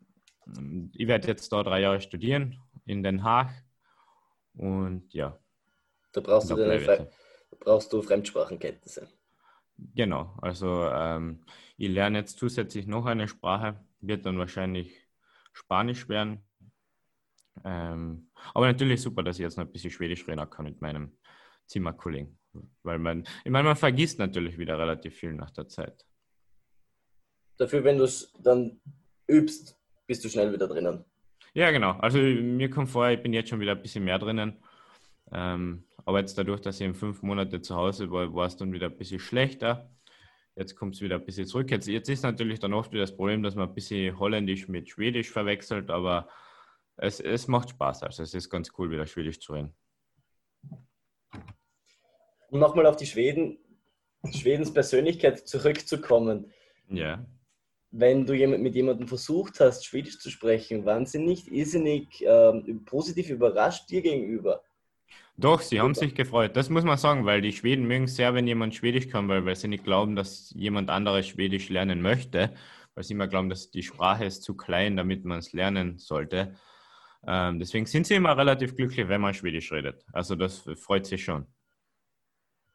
ich 0.93 1.07
werde 1.07 1.29
jetzt 1.29 1.53
da 1.53 1.63
drei 1.63 1.81
Jahre 1.81 2.01
studieren 2.01 2.61
in 2.85 3.03
Den 3.03 3.23
Haag 3.23 3.51
und 4.55 5.13
ja. 5.13 5.39
Da 6.13 6.21
brauchst, 6.21 6.51
du, 6.51 6.57
da 6.57 7.07
brauchst 7.61 7.93
du 7.93 8.03
Fremdsprachenkenntnisse. 8.03 9.09
Genau, 9.95 10.37
also 10.43 10.87
ähm, 10.87 11.45
ich 11.77 11.89
lerne 11.89 12.19
jetzt 12.19 12.39
zusätzlich 12.39 12.87
noch 12.87 13.07
eine 13.07 13.29
Sprache, 13.29 13.81
wird 14.01 14.27
dann 14.27 14.39
wahrscheinlich 14.39 15.09
Spanisch 15.53 16.09
werden. 16.09 16.45
Ähm, 17.65 18.31
aber 18.55 18.67
natürlich 18.67 19.01
super, 19.03 19.23
dass 19.23 19.37
ich 19.37 19.43
jetzt 19.43 19.57
noch 19.57 19.65
ein 19.65 19.73
bisschen 19.73 19.91
Schwedisch 19.91 20.27
reden 20.29 20.49
kann 20.51 20.65
mit 20.65 20.81
meinem 20.81 21.17
Zimmerkollegen. 21.67 22.39
Weil 22.83 22.99
man, 22.99 23.25
ich 23.45 23.51
meine, 23.51 23.69
man 23.69 23.77
vergisst 23.77 24.19
natürlich 24.19 24.59
wieder 24.59 24.79
relativ 24.79 25.15
viel 25.15 25.33
nach 25.33 25.51
der 25.51 25.69
Zeit. 25.69 26.05
Dafür, 27.57 27.85
wenn 27.85 27.99
du 27.99 28.05
es 28.05 28.33
dann 28.39 28.81
übst, 29.29 29.80
bist 30.11 30.25
du 30.25 30.29
schnell 30.29 30.53
wieder 30.53 30.67
drinnen. 30.67 31.05
Ja, 31.55 31.71
genau. 31.71 31.93
Also 31.93 32.19
mir 32.19 32.69
kommt 32.69 32.89
vor, 32.89 33.09
ich 33.11 33.23
bin 33.23 33.33
jetzt 33.33 33.49
schon 33.49 33.61
wieder 33.61 33.77
ein 33.77 33.83
bisschen 33.83 34.03
mehr 34.03 34.19
drinnen. 34.19 34.57
Ähm, 35.31 35.85
aber 36.05 36.19
jetzt 36.19 36.37
dadurch, 36.37 36.61
dass 36.61 36.81
ich 36.81 36.87
in 36.87 36.97
fünf 36.97 37.23
Monate 37.23 37.63
zu 37.63 37.77
Hause 37.77 38.11
war, 38.11 38.35
war 38.35 38.49
es 38.49 38.57
dann 38.57 38.73
wieder 38.73 38.87
ein 38.87 38.97
bisschen 38.97 39.21
schlechter. 39.21 39.89
Jetzt 40.57 40.75
kommt 40.75 40.97
es 40.97 41.01
wieder 41.01 41.15
ein 41.15 41.25
bisschen 41.25 41.47
zurück. 41.47 41.71
Jetzt, 41.71 41.87
jetzt 41.87 42.09
ist 42.09 42.25
natürlich 42.25 42.59
dann 42.59 42.75
oft 42.75 42.91
wieder 42.91 43.03
das 43.03 43.15
Problem, 43.15 43.45
dass 43.45 43.55
man 43.55 43.69
ein 43.69 43.75
bisschen 43.75 44.19
Holländisch 44.19 44.67
mit 44.67 44.89
Schwedisch 44.89 45.31
verwechselt, 45.31 45.91
aber 45.91 46.29
es, 46.97 47.21
es 47.21 47.47
macht 47.47 47.71
Spaß. 47.71 48.03
Also 48.03 48.25
es 48.25 48.35
ist 48.35 48.51
ganz 48.51 48.73
cool, 48.79 48.91
wieder 48.91 49.07
Schwedisch 49.07 49.39
zu 49.39 49.53
reden. 49.53 49.77
Um 52.49 52.59
nochmal 52.59 52.87
auf 52.87 52.97
die 52.97 53.07
Schweden, 53.07 53.59
Schwedens 54.33 54.75
Persönlichkeit 54.75 55.47
zurückzukommen. 55.47 56.53
Ja. 56.89 57.25
Wenn 57.93 58.25
du 58.25 58.35
mit 58.35 58.75
jemandem 58.75 59.09
versucht 59.09 59.59
hast, 59.61 59.85
Schwedisch 59.85 60.19
zu 60.19 60.31
sprechen, 60.31 60.85
waren 60.85 61.07
sie 61.07 61.19
nicht 61.19 61.49
irrsinnig 61.49 62.25
ähm, 62.25 62.85
positiv 62.85 63.31
überrascht 63.31 63.91
dir 63.91 64.01
gegenüber? 64.01 64.63
Doch, 65.37 65.61
sie 65.61 65.81
haben 65.81 65.95
sich 65.95 66.15
gefreut. 66.15 66.55
Das 66.55 66.69
muss 66.69 66.85
man 66.85 66.99
sagen, 66.99 67.25
weil 67.25 67.41
die 67.41 67.53
Schweden 67.53 67.87
mögen 67.87 68.07
sehr, 68.07 68.35
wenn 68.35 68.47
jemand 68.47 68.75
Schwedisch 68.75 69.09
kann, 69.09 69.29
weil, 69.29 69.45
weil 69.47 69.57
sie 69.57 69.69
nicht 69.69 69.85
glauben, 69.85 70.15
dass 70.15 70.53
jemand 70.55 70.91
anderes 70.91 71.27
Schwedisch 71.27 71.69
lernen 71.71 72.03
möchte, 72.03 72.55
weil 72.95 73.05
sie 73.05 73.15
immer 73.15 73.27
glauben, 73.27 73.49
dass 73.49 73.71
die 73.71 73.83
Sprache 73.83 74.27
ist 74.27 74.43
zu 74.43 74.55
klein, 74.55 74.97
damit 74.97 75.25
man 75.25 75.39
es 75.39 75.53
lernen 75.53 75.99
sollte. 75.99 76.55
Ähm, 77.27 77.59
deswegen 77.59 77.87
sind 77.87 78.07
sie 78.07 78.15
immer 78.15 78.37
relativ 78.37 78.77
glücklich, 78.77 79.09
wenn 79.09 79.21
man 79.21 79.35
Schwedisch 79.35 79.73
redet. 79.73 80.05
Also 80.13 80.37
das 80.37 80.69
freut 80.77 81.07
sie 81.07 81.19
schon. 81.19 81.47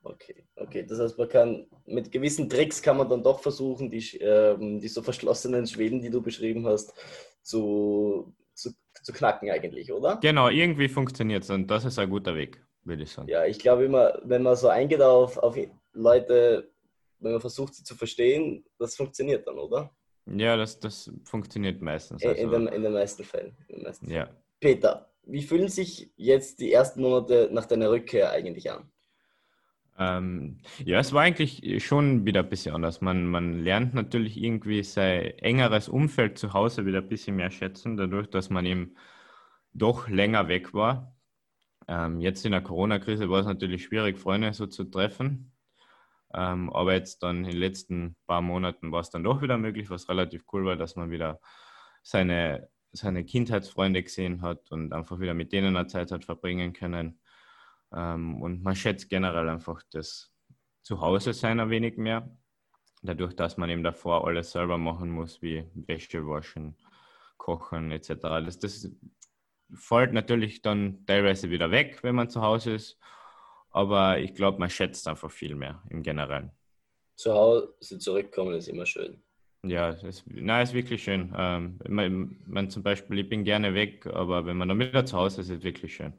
Okay, 0.05 0.45
okay. 0.55 0.85
Das 0.87 0.99
heißt, 0.99 1.17
man 1.17 1.27
kann 1.27 1.67
mit 1.85 2.11
gewissen 2.11 2.49
Tricks 2.49 2.81
kann 2.81 2.97
man 2.97 3.09
dann 3.09 3.23
doch 3.23 3.39
versuchen, 3.39 3.89
die, 3.89 4.17
ähm, 4.19 4.79
die 4.79 4.87
so 4.87 5.01
verschlossenen 5.01 5.65
Schweden, 5.65 5.99
die 5.99 6.09
du 6.11 6.21
beschrieben 6.21 6.65
hast, 6.67 6.93
zu, 7.41 8.33
zu 8.53 8.71
zu 9.05 9.13
knacken 9.13 9.49
eigentlich, 9.49 9.91
oder? 9.91 10.17
Genau, 10.21 10.49
irgendwie 10.49 10.89
funktioniert 10.89 11.43
es 11.43 11.49
und 11.49 11.67
das 11.67 11.85
ist 11.85 11.99
ein 11.99 12.09
guter 12.09 12.35
Weg, 12.35 12.61
würde 12.83 13.03
ich 13.03 13.11
sagen. 13.11 13.27
Ja, 13.29 13.45
ich 13.45 13.59
glaube 13.59 13.85
immer, 13.85 14.19
wenn 14.23 14.41
man 14.41 14.55
so 14.55 14.67
eingeht 14.67 15.01
auf, 15.01 15.37
auf 15.37 15.55
Leute, 15.93 16.71
wenn 17.19 17.33
man 17.33 17.41
versucht, 17.41 17.75
sie 17.75 17.83
zu 17.83 17.95
verstehen, 17.95 18.65
das 18.79 18.95
funktioniert 18.95 19.47
dann, 19.47 19.59
oder? 19.59 19.95
Ja, 20.25 20.57
das, 20.57 20.79
das 20.79 21.11
funktioniert 21.23 21.81
meistens. 21.81 22.25
Also. 22.25 22.41
In, 22.41 22.49
den, 22.49 22.67
in 22.67 22.81
den 22.81 22.93
meisten 22.93 23.23
Fällen. 23.23 23.55
Den 23.69 23.83
meisten 23.83 24.09
ja. 24.09 24.25
Fällen. 24.25 24.37
Peter, 24.59 25.13
wie 25.23 25.43
fühlen 25.43 25.69
sich 25.69 26.11
jetzt 26.15 26.59
die 26.59 26.73
ersten 26.73 27.01
Monate 27.01 27.49
nach 27.51 27.67
deiner 27.67 27.91
Rückkehr 27.91 28.31
eigentlich 28.31 28.71
an? 28.71 28.89
Ähm, 29.97 30.59
ja, 30.83 30.99
es 30.99 31.13
war 31.13 31.23
eigentlich 31.23 31.83
schon 31.85 32.25
wieder 32.25 32.41
ein 32.41 32.49
bisschen 32.49 32.75
anders. 32.75 33.01
Man, 33.01 33.27
man 33.27 33.63
lernt 33.63 33.93
natürlich 33.93 34.37
irgendwie 34.41 34.83
sein 34.83 35.31
engeres 35.39 35.87
Umfeld 35.87 36.37
zu 36.37 36.53
Hause 36.53 36.85
wieder 36.85 36.99
ein 36.99 37.07
bisschen 37.07 37.37
mehr 37.37 37.51
schätzen, 37.51 37.95
dadurch, 37.95 38.27
dass 38.27 38.49
man 38.49 38.65
eben 38.65 38.95
doch 39.73 40.09
länger 40.09 40.47
weg 40.47 40.73
war. 40.73 41.15
Ähm, 41.87 42.19
jetzt 42.19 42.45
in 42.45 42.51
der 42.51 42.61
Corona-Krise 42.61 43.29
war 43.29 43.41
es 43.41 43.45
natürlich 43.45 43.83
schwierig, 43.85 44.17
Freunde 44.19 44.53
so 44.53 44.67
zu 44.67 44.85
treffen. 44.85 45.53
Ähm, 46.33 46.71
aber 46.73 46.93
jetzt 46.93 47.23
dann 47.23 47.45
in 47.45 47.51
den 47.51 47.57
letzten 47.57 48.15
paar 48.27 48.41
Monaten 48.41 48.91
war 48.91 49.01
es 49.01 49.09
dann 49.09 49.23
doch 49.23 49.41
wieder 49.41 49.57
möglich, 49.57 49.89
was 49.89 50.09
relativ 50.09 50.43
cool 50.51 50.65
war, 50.65 50.75
dass 50.75 50.95
man 50.95 51.11
wieder 51.11 51.39
seine, 52.03 52.69
seine 52.91 53.23
Kindheitsfreunde 53.23 54.03
gesehen 54.03 54.41
hat 54.41 54.71
und 54.71 54.93
einfach 54.93 55.19
wieder 55.19 55.33
mit 55.33 55.53
denen 55.53 55.77
eine 55.77 55.87
Zeit 55.87 56.11
hat 56.11 56.25
verbringen 56.25 56.73
können. 56.73 57.19
Ähm, 57.95 58.41
und 58.41 58.61
man 58.61 58.75
schätzt 58.75 59.09
generell 59.09 59.49
einfach 59.49 59.81
das 59.91 60.33
Zuhause 60.83 61.33
sein 61.33 61.59
ein 61.59 61.69
wenig 61.69 61.97
mehr. 61.97 62.29
Dadurch, 63.01 63.35
dass 63.35 63.57
man 63.57 63.69
eben 63.69 63.83
davor 63.83 64.27
alles 64.27 64.51
selber 64.51 64.77
machen 64.77 65.09
muss, 65.09 65.41
wie 65.41 65.63
Wäsche 65.73 66.27
waschen, 66.27 66.75
kochen 67.37 67.91
etc. 67.91 68.09
Das, 68.21 68.59
das 68.59 68.89
fällt 69.73 70.13
natürlich 70.13 70.61
dann 70.61 71.05
teilweise 71.05 71.49
wieder 71.49 71.71
weg, 71.71 71.99
wenn 72.03 72.15
man 72.15 72.29
zu 72.29 72.41
Hause 72.41 72.73
ist. 72.73 72.99
Aber 73.71 74.19
ich 74.19 74.33
glaube, 74.33 74.59
man 74.59 74.69
schätzt 74.69 75.07
einfach 75.07 75.31
viel 75.31 75.55
mehr 75.55 75.81
im 75.89 76.01
Generellen. 76.01 76.51
Zu 77.15 77.33
Hause 77.33 77.99
zurückkommen 77.99 78.55
ist 78.55 78.67
immer 78.67 78.85
schön. 78.85 79.21
Ja, 79.63 79.89
es, 79.89 80.23
na, 80.27 80.61
ist 80.61 80.73
wirklich 80.73 81.03
schön. 81.03 81.33
Ähm, 81.35 81.79
man, 81.87 82.37
man, 82.45 82.69
zum 82.69 82.83
Beispiel, 82.83 83.19
ich 83.19 83.29
bin 83.29 83.43
gerne 83.43 83.73
weg, 83.73 84.05
aber 84.05 84.45
wenn 84.45 84.57
man 84.57 84.69
dann 84.69 84.79
wieder 84.79 85.05
zu 85.05 85.17
Hause 85.17 85.41
ist, 85.41 85.49
ist 85.49 85.57
es 85.57 85.63
wirklich 85.63 85.95
schön. 85.95 86.13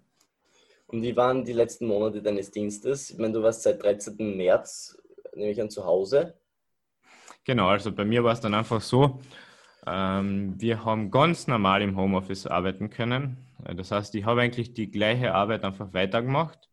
Und 0.88 1.02
wie 1.02 1.16
waren 1.16 1.45
die 1.45 1.52
letzten 1.52 1.87
Monate 1.87 2.23
deines 2.23 2.50
Dienstes? 2.50 3.11
Ich 3.11 3.19
meine, 3.19 3.33
du 3.33 3.43
warst 3.43 3.62
seit 3.62 3.83
13. 3.83 4.37
März, 4.37 4.97
nehme 5.35 5.50
ich 5.50 5.61
an, 5.61 5.71
zu 5.71 5.85
Hause. 5.85 6.35
Genau, 7.45 7.69
also 7.69 7.93
bei 7.93 8.05
mir 8.05 8.25
war 8.25 8.33
es 8.33 8.40
dann 8.40 8.55
einfach 8.55 8.81
so, 8.81 9.21
ähm, 9.87 10.55
wir 10.61 10.85
haben 10.85 11.11
ganz 11.11 11.47
normal 11.47 11.83
im 11.83 11.97
Homeoffice 11.97 12.47
arbeiten 12.47 12.90
können. 12.90 13.37
Das 13.76 13.90
heißt, 13.90 14.14
ich 14.14 14.25
habe 14.25 14.43
eigentlich 14.43 14.75
die 14.75 14.90
gleiche 14.90 15.35
Arbeit 15.35 15.64
einfach 15.64 15.93
weitergemacht 15.93 16.69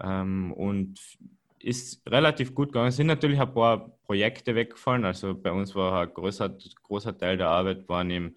ähm, 0.00 0.52
und 0.52 1.00
ist 1.58 2.06
relativ 2.08 2.54
gut 2.54 2.68
gegangen. 2.68 2.88
Es 2.88 2.96
sind 2.96 3.06
natürlich 3.06 3.40
ein 3.40 3.52
paar 3.54 3.90
Projekte 4.04 4.54
weggefallen. 4.54 5.04
Also 5.04 5.34
bei 5.34 5.52
uns 5.52 5.74
war 5.74 6.02
ein 6.02 6.12
großer, 6.12 6.56
großer 6.82 7.16
Teil 7.16 7.36
der 7.36 7.48
Arbeit 7.48 7.88
waren 7.88 8.10
eben 8.10 8.36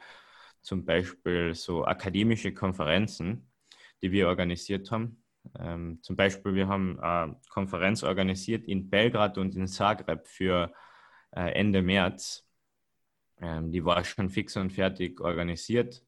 zum 0.62 0.86
Beispiel 0.86 1.54
so 1.54 1.86
akademische 1.86 2.54
Konferenzen, 2.54 3.48
die 4.06 4.12
wir 4.12 4.28
organisiert 4.28 4.92
haben. 4.92 5.24
Ähm, 5.60 5.98
zum 6.04 6.16
Beispiel, 6.16 6.54
wir 6.54 6.68
haben 6.68 7.00
eine 7.00 7.40
Konferenz 7.50 8.04
organisiert 8.04 8.68
in 8.68 8.88
Belgrad 8.88 9.40
und 9.40 9.56
in 9.56 9.68
Zagreb 9.68 10.28
für 10.28 10.72
äh, 11.32 11.52
Ende 11.54 11.82
März. 11.82 12.48
Ähm, 13.42 13.72
die 13.72 13.84
war 13.84 14.04
schon 14.04 14.30
fix 14.30 14.56
und 14.58 14.72
fertig 14.72 15.20
organisiert, 15.22 16.04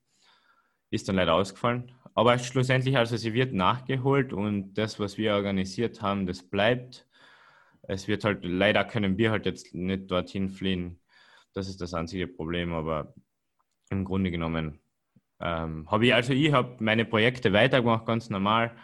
ist 0.92 1.10
dann 1.10 1.16
leider 1.16 1.34
ausgefallen. 1.34 1.92
Aber 2.14 2.38
schlussendlich, 2.38 2.98
also 2.98 3.18
sie 3.18 3.34
wird 3.34 3.52
nachgeholt 3.52 4.32
und 4.32 4.76
das, 4.76 5.00
was 5.00 5.18
wir 5.18 5.34
organisiert 5.34 6.04
haben, 6.04 6.28
das 6.28 6.44
bleibt. 6.44 7.08
Es 7.82 8.08
wird 8.08 8.26
halt, 8.26 8.46
leider 8.46 8.86
können 8.86 9.18
wir 9.18 9.32
halt 9.32 9.48
jetzt 9.48 9.74
nicht 9.74 10.12
dorthin 10.12 10.50
fliehen. 10.50 11.00
Das 11.54 11.68
ist 11.68 11.82
das 11.82 11.96
einzige 11.96 12.28
Problem, 12.28 12.74
aber 12.74 13.16
im 13.90 14.06
Grunde 14.06 14.30
genommen 14.30 14.80
ähm, 15.40 15.90
habe 15.90 16.08
ich, 16.08 16.14
also 16.14 16.34
ich 16.34 16.52
habe 16.52 16.76
meine 16.80 17.06
Projekte 17.06 17.54
weitergemacht, 17.54 18.06
ganz 18.06 18.30
normal. 18.30 18.76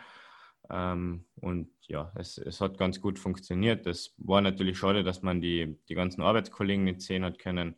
Ähm, 0.69 1.25
und 1.41 1.69
ja, 1.87 2.11
es, 2.15 2.37
es 2.37 2.61
hat 2.61 2.77
ganz 2.77 3.01
gut 3.01 3.19
funktioniert. 3.19 3.85
Es 3.85 4.13
war 4.17 4.41
natürlich 4.41 4.77
schade, 4.77 5.03
dass 5.03 5.21
man 5.21 5.41
die, 5.41 5.77
die 5.89 5.95
ganzen 5.95 6.21
Arbeitskollegen 6.21 6.83
nicht 6.85 7.01
sehen 7.01 7.25
hat 7.25 7.39
können, 7.39 7.75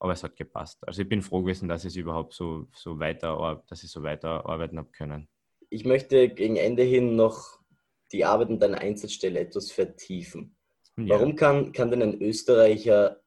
aber 0.00 0.12
es 0.12 0.22
hat 0.24 0.36
gepasst. 0.36 0.86
Also 0.86 1.02
ich 1.02 1.08
bin 1.08 1.22
froh 1.22 1.42
gewesen, 1.42 1.68
dass 1.68 1.84
ich 1.84 1.96
überhaupt 1.96 2.34
so, 2.34 2.68
so 2.74 2.98
weiter, 2.98 3.62
dass 3.68 3.82
ich 3.82 3.90
so 3.90 4.02
weiter 4.02 4.46
arbeiten 4.46 4.78
habe 4.78 4.90
können. 4.90 5.28
Ich 5.70 5.84
möchte 5.84 6.28
gegen 6.28 6.56
Ende 6.56 6.82
hin 6.82 7.16
noch 7.16 7.58
die 8.12 8.24
Arbeit 8.24 8.48
an 8.48 8.60
deiner 8.60 8.78
Einsatzstelle 8.78 9.40
etwas 9.40 9.72
vertiefen. 9.72 10.56
Ja. 10.96 11.16
Warum 11.16 11.36
kann, 11.36 11.72
kann 11.72 11.90
denn 11.90 12.02
ein 12.02 12.22
Österreicher 12.22 13.20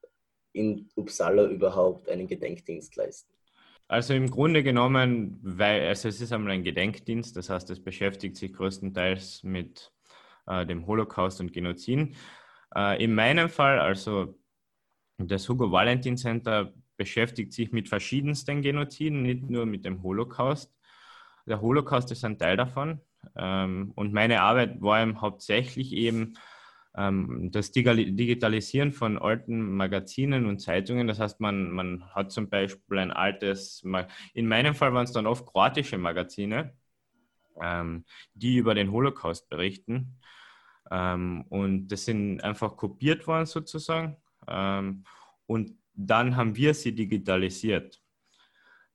in 0.53 0.89
Uppsala 0.95 1.45
überhaupt 1.45 2.09
einen 2.09 2.27
Gedenkdienst 2.27 2.95
leisten? 2.95 3.33
Also 3.89 4.13
im 4.13 4.29
Grunde 4.29 4.61
genommen, 4.61 5.39
weil 5.41 5.87
also 5.87 6.09
es 6.09 6.21
ist 6.21 6.31
einmal 6.31 6.51
ein 6.51 6.63
Gedenkdienst, 6.63 7.35
das 7.35 7.49
heißt, 7.49 7.71
es 7.71 7.83
beschäftigt 7.83 8.37
sich 8.37 8.53
größtenteils 8.53 9.41
mit 9.41 9.91
äh, 10.45 10.63
dem 10.67 10.85
Holocaust 10.85 11.41
und 11.41 11.51
Genozid. 11.51 12.15
Äh, 12.75 13.03
in 13.03 13.15
meinem 13.15 13.49
Fall, 13.49 13.79
also 13.79 14.39
das 15.17 15.49
Hugo 15.49 15.71
Valentin 15.71 16.17
Center 16.17 16.71
beschäftigt 16.97 17.51
sich 17.51 17.71
mit 17.71 17.89
verschiedensten 17.89 18.61
Genoziden, 18.61 19.23
nicht 19.23 19.49
nur 19.49 19.65
mit 19.65 19.85
dem 19.85 20.03
Holocaust. 20.03 20.71
Der 21.47 21.59
Holocaust 21.59 22.11
ist 22.11 22.23
ein 22.23 22.37
Teil 22.37 22.57
davon. 22.57 23.01
Ähm, 23.35 23.91
und 23.95 24.13
meine 24.13 24.43
Arbeit 24.43 24.79
war 24.83 25.01
eben 25.01 25.19
hauptsächlich 25.19 25.93
eben 25.93 26.35
das 26.93 27.71
Digitalisieren 27.71 28.91
von 28.91 29.19
alten 29.19 29.75
Magazinen 29.75 30.45
und 30.47 30.59
Zeitungen. 30.59 31.07
Das 31.07 31.19
heißt, 31.19 31.39
man, 31.39 31.69
man 31.71 32.03
hat 32.15 32.31
zum 32.31 32.49
Beispiel 32.49 32.97
ein 32.97 33.11
altes, 33.11 33.83
in 34.33 34.47
meinem 34.47 34.73
Fall 34.73 34.93
waren 34.93 35.03
es 35.03 35.11
dann 35.11 35.27
oft 35.27 35.45
kroatische 35.45 35.97
Magazine, 35.97 36.73
ähm, 37.61 38.05
die 38.33 38.57
über 38.57 38.73
den 38.73 38.91
Holocaust 38.91 39.49
berichten. 39.49 40.19
Ähm, 40.89 41.45
und 41.49 41.89
das 41.89 42.05
sind 42.05 42.43
einfach 42.43 42.75
kopiert 42.75 43.27
worden 43.27 43.45
sozusagen. 43.45 44.17
und 45.45 45.77
dann 45.93 46.35
haben 46.35 46.55
wir 46.55 46.73
sie 46.73 46.95
digitalisiert. 46.95 48.01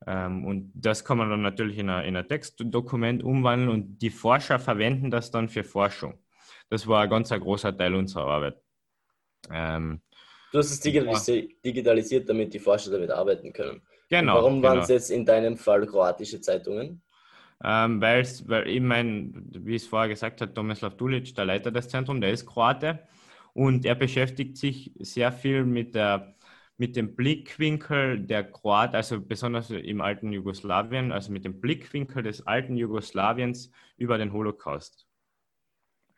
und 0.07 0.73
das 0.75 1.05
kann 1.05 1.19
man 1.19 1.31
dann 1.31 1.43
natürlich 1.43 1.79
in 1.79 1.89
ein 1.91 2.29
Textdokument 2.29 3.23
umwandeln 3.23 3.71
und 3.71 3.99
die 3.99 4.11
Forscher 4.11 4.59
verwenden 4.59 5.11
das 5.11 5.31
dann 5.31 5.49
für 5.49 5.65
Forschung 5.65 6.19
das 6.75 6.87
war 6.87 7.03
ein 7.03 7.11
ganz 7.11 7.31
ein 7.31 7.41
großer 7.41 7.77
Teil 7.77 7.95
unserer 7.95 8.27
Arbeit. 8.27 8.57
Ähm, 9.51 10.01
du 10.53 10.59
hast 10.59 10.71
es 10.71 10.81
digitalisiert, 10.81 12.29
damit 12.29 12.53
die 12.53 12.59
Forscher 12.59 12.91
damit 12.91 13.11
arbeiten 13.11 13.53
können. 13.53 13.81
Genau. 14.11 14.37
Und 14.37 14.43
warum 14.43 14.55
genau. 14.57 14.69
waren 14.69 14.79
es 14.81 14.89
jetzt 14.89 15.11
in 15.11 15.25
deinem 15.25 15.57
Fall 15.57 15.87
kroatische 15.87 16.41
Zeitungen? 16.41 17.03
Ähm, 17.63 18.01
weil 18.01 18.27
ich 18.67 18.81
meine, 18.81 19.33
wie 19.53 19.77
es 19.77 19.87
vorher 19.87 20.09
gesagt 20.09 20.41
hat, 20.41 20.55
Tomislav 20.55 20.97
Dulic, 20.97 21.35
der 21.35 21.45
Leiter 21.45 21.71
des 21.71 21.89
Zentrums, 21.89 22.21
der 22.21 22.33
ist 22.33 22.47
Kroate 22.47 23.07
und 23.53 23.87
er 23.87 23.95
beschäftigt 23.95 24.57
sich 24.57 24.93
sehr 24.99 25.31
viel 25.31 25.65
mit, 25.65 25.95
der, 25.95 26.35
mit 26.77 26.97
dem 26.97 27.15
Blickwinkel 27.15 28.19
der 28.19 28.51
Kroaten, 28.51 28.97
also 28.97 29.21
besonders 29.21 29.71
im 29.71 30.01
alten 30.01 30.33
Jugoslawien, 30.33 31.13
also 31.13 31.33
mit 31.33 31.45
dem 31.45 31.61
Blickwinkel 31.61 32.25
des 32.25 32.47
alten 32.47 32.77
Jugoslawiens 32.77 33.71
über 33.97 34.19
den 34.19 34.33
Holocaust. 34.33 35.07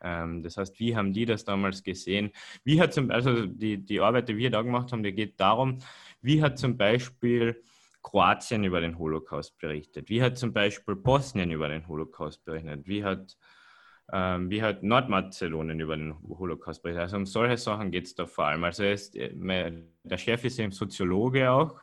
Ähm, 0.01 0.43
das 0.43 0.57
heißt, 0.57 0.79
wie 0.79 0.95
haben 0.95 1.13
die 1.13 1.25
das 1.25 1.45
damals 1.45 1.83
gesehen? 1.83 2.31
Wie 2.63 2.79
hat 2.81 2.93
zum, 2.93 3.11
also 3.11 3.45
die, 3.45 3.83
die 3.83 3.99
Arbeit, 3.99 4.29
die 4.29 4.37
wir 4.37 4.51
da 4.51 4.61
gemacht 4.61 4.91
haben, 4.91 5.03
die 5.03 5.13
geht 5.13 5.39
darum, 5.39 5.79
wie 6.21 6.41
hat 6.41 6.57
zum 6.59 6.77
Beispiel 6.77 7.61
Kroatien 8.03 8.63
über 8.63 8.81
den 8.81 8.97
Holocaust 8.97 9.57
berichtet? 9.59 10.09
Wie 10.09 10.21
hat 10.21 10.37
zum 10.37 10.53
Beispiel 10.53 10.95
Bosnien 10.95 11.51
über 11.51 11.67
den 11.67 11.87
Holocaust 11.87 12.43
berichtet? 12.45 12.87
Wie 12.87 13.03
hat, 13.03 13.37
ähm, 14.13 14.49
wie 14.49 14.61
hat 14.61 14.83
Nordmazedonien 14.83 15.79
über 15.79 15.97
den 15.97 16.15
Holocaust 16.27 16.81
berichtet? 16.83 17.03
Also 17.03 17.17
um 17.17 17.25
solche 17.25 17.57
Sachen 17.57 17.91
geht 17.91 18.05
es 18.05 18.15
da 18.15 18.25
vor 18.25 18.45
allem. 18.45 18.63
Also 18.63 18.83
ist, 18.83 19.15
äh, 19.15 19.31
der 20.03 20.17
Chef 20.17 20.43
ist 20.45 20.57
ja 20.57 20.69
Soziologe 20.71 21.51
auch 21.51 21.81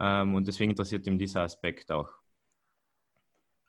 ähm, 0.00 0.34
und 0.34 0.46
deswegen 0.46 0.70
interessiert 0.70 1.06
ihn 1.06 1.18
dieser 1.18 1.42
Aspekt 1.42 1.90
auch. 1.90 2.10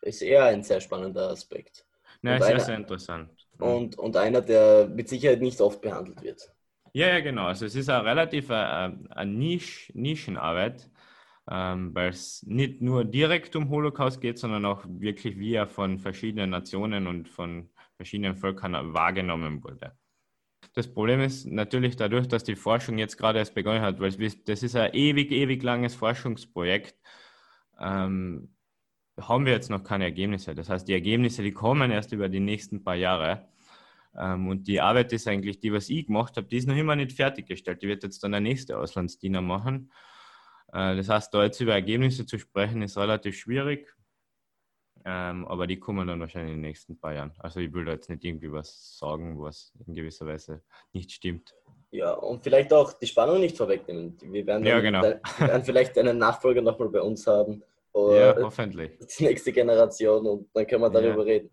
Ist 0.02 0.22
eher 0.22 0.46
ein 0.46 0.64
sehr 0.64 0.80
spannender 0.80 1.30
Aspekt. 1.30 1.86
Ja, 2.22 2.42
sehr, 2.42 2.60
sehr 2.60 2.78
interessant. 2.78 3.30
Mhm. 3.60 3.66
und, 3.66 3.98
und 4.00 4.18
einer, 4.18 4.42
der 4.42 4.88
mit 4.88 5.10
Sicherheit 5.10 5.42
nicht 5.42 5.62
oft 5.62 5.82
behandelt 5.82 6.22
wird. 6.22 6.54
Ja, 6.94 7.08
ja, 7.10 7.20
genau. 7.20 7.46
Also 7.46 7.66
es 7.66 7.76
ist 7.76 7.90
eine 7.90 8.06
relativ 8.06 8.50
eine, 8.50 9.08
äh, 9.10 9.14
eine 9.14 9.32
Nisch, 9.32 9.92
Nischenarbeit, 9.94 10.90
ähm, 11.50 11.94
weil 11.94 12.10
es 12.10 12.44
nicht 12.44 12.82
nur 12.82 13.06
direkt 13.06 13.56
um 13.56 13.70
Holocaust 13.70 14.20
geht, 14.22 14.40
sondern 14.40 14.66
auch 14.66 14.84
wirklich, 14.88 15.38
wie 15.38 15.54
er 15.54 15.68
von 15.68 16.00
verschiedenen 16.00 16.50
Nationen 16.50 17.08
und 17.08 17.30
von 17.30 17.70
verschiedenen 17.96 18.36
Völkern 18.36 18.94
wahrgenommen 18.94 19.64
wurde. 19.64 19.98
Das 20.74 20.92
Problem 20.92 21.22
ist 21.22 21.46
natürlich 21.46 21.96
dadurch, 21.96 22.28
dass 22.28 22.44
die 22.44 22.56
Forschung 22.56 22.98
jetzt 22.98 23.18
gerade 23.18 23.40
erst 23.40 23.56
begonnen 23.56 23.82
hat, 23.82 24.00
weil 24.00 24.12
das 24.12 24.64
ist 24.64 24.76
ein 24.76 24.94
ewig, 24.94 25.32
ewig 25.32 25.64
langes 25.64 25.96
Forschungsprojekt. 25.96 26.96
Ähm, 27.80 28.56
haben 29.20 29.46
wir 29.46 29.54
jetzt 29.54 29.70
noch 29.70 29.84
keine 29.84 30.06
Ergebnisse. 30.06 30.54
Das 30.54 30.70
heißt, 30.70 30.88
die 30.88 30.94
Ergebnisse, 30.94 31.42
die 31.42 31.52
kommen 31.52 31.92
erst 31.92 32.12
über 32.12 32.30
die 32.30 32.40
nächsten 32.40 32.84
paar 32.84 32.96
Jahre. 32.96 33.48
Ähm, 34.16 34.48
und 34.48 34.68
die 34.68 34.80
Arbeit 34.80 35.12
ist 35.14 35.28
eigentlich, 35.28 35.60
die, 35.60 35.74
was 35.74 35.90
ich 35.90 36.08
gemacht 36.08 36.38
habe, 36.38 36.48
die 36.48 36.58
ist 36.58 36.68
noch 36.68 36.76
immer 36.76 36.96
nicht 36.96 37.14
fertiggestellt. 37.14 37.82
Die 37.82 37.88
wird 37.88 38.04
jetzt 38.04 38.24
dann 38.24 38.32
der 38.32 38.42
nächste 38.42 38.78
Auslandsdiener 38.78 39.42
machen. 39.42 39.92
Äh, 40.72 40.96
das 40.96 41.10
heißt, 41.10 41.34
da 41.34 41.44
jetzt 41.44 41.60
über 41.60 41.74
Ergebnisse 41.74 42.26
zu 42.26 42.38
sprechen, 42.38 42.82
ist 42.82 42.98
relativ 42.98 43.38
schwierig. 43.38 43.94
Ähm, 45.06 45.48
aber 45.48 45.68
die 45.68 45.80
kommen 45.80 46.08
dann 46.08 46.20
wahrscheinlich 46.20 46.54
in 46.54 46.62
den 46.62 46.70
nächsten 46.70 47.00
paar 47.00 47.14
Jahren. 47.14 47.32
Also 47.40 47.60
ich 47.60 47.72
will 47.74 47.86
da 47.86 47.94
jetzt 47.94 48.10
nicht 48.10 48.26
irgendwie 48.26 48.52
was 48.52 48.98
sagen, 48.98 49.40
was 49.40 49.72
in 49.86 49.94
gewisser 49.94 50.26
Weise 50.26 50.62
nicht 50.92 51.12
stimmt. 51.12 51.56
Ja, 51.92 52.12
und 52.12 52.44
vielleicht 52.44 52.74
auch 52.74 52.92
die 52.94 53.08
Spannung 53.08 53.40
nicht 53.40 53.56
vorwegnehmen. 53.56 54.18
Wir 54.22 54.46
werden, 54.46 54.66
ja, 54.66 54.82
genau. 54.82 55.02
wir 55.04 55.22
werden 55.40 55.64
vielleicht 55.64 55.98
einen 55.98 56.18
Nachfolger 56.18 56.62
nochmal 56.62 56.90
bei 56.90 57.02
uns 57.02 57.26
haben 57.26 57.64
ja, 58.16 58.36
hoffentlich. 58.42 58.92
Die 59.18 59.26
nächste 59.26 59.52
Generation 59.52 60.26
und 60.26 60.50
dann 60.54 60.68
können 60.68 60.82
wir 60.82 60.90
darüber 60.90 61.26
ja. 61.26 61.34
reden. 61.34 61.52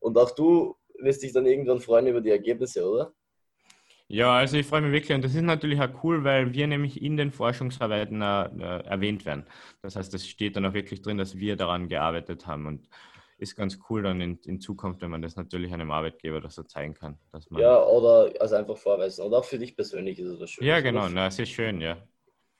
Und 0.00 0.18
auch 0.18 0.30
du 0.30 0.76
wirst 0.98 1.22
dich 1.22 1.32
dann 1.32 1.46
irgendwann 1.46 1.80
freuen 1.80 2.06
über 2.06 2.20
die 2.20 2.30
Ergebnisse, 2.30 2.88
oder? 2.88 3.12
Ja, 4.06 4.36
also 4.36 4.58
ich 4.58 4.66
freue 4.66 4.82
mich 4.82 4.92
wirklich 4.92 5.14
und 5.14 5.24
das 5.24 5.34
ist 5.34 5.42
natürlich 5.42 5.80
auch 5.80 6.04
cool, 6.04 6.24
weil 6.24 6.52
wir 6.52 6.66
nämlich 6.66 7.00
in 7.00 7.16
den 7.16 7.32
Forschungsarbeiten 7.32 8.20
äh, 8.20 8.44
äh, 8.44 8.84
erwähnt 8.84 9.24
werden. 9.24 9.46
Das 9.82 9.96
heißt, 9.96 10.12
es 10.12 10.28
steht 10.28 10.56
dann 10.56 10.66
auch 10.66 10.74
wirklich 10.74 11.00
drin, 11.00 11.16
dass 11.16 11.38
wir 11.38 11.56
daran 11.56 11.88
gearbeitet 11.88 12.46
haben 12.46 12.66
und 12.66 12.88
ist 13.38 13.56
ganz 13.56 13.78
cool 13.88 14.02
dann 14.02 14.20
in, 14.20 14.38
in 14.44 14.60
Zukunft, 14.60 15.00
wenn 15.00 15.10
man 15.10 15.22
das 15.22 15.36
natürlich 15.36 15.72
einem 15.72 15.90
Arbeitgeber 15.90 16.40
das 16.40 16.54
so 16.54 16.62
zeigen 16.62 16.94
kann. 16.94 17.18
Dass 17.32 17.50
man 17.50 17.62
ja, 17.62 17.82
oder 17.82 18.32
also 18.40 18.56
einfach 18.56 18.76
vorweisen. 18.76 19.24
Und 19.24 19.34
auch 19.34 19.44
für 19.44 19.58
dich 19.58 19.74
persönlich 19.74 20.18
ist 20.18 20.28
es 20.28 20.38
das 20.38 20.50
schön. 20.50 20.66
Ja, 20.66 20.80
genau, 20.80 21.08
na, 21.08 21.26
ist 21.26 21.48
schön, 21.48 21.80
ja. 21.80 21.96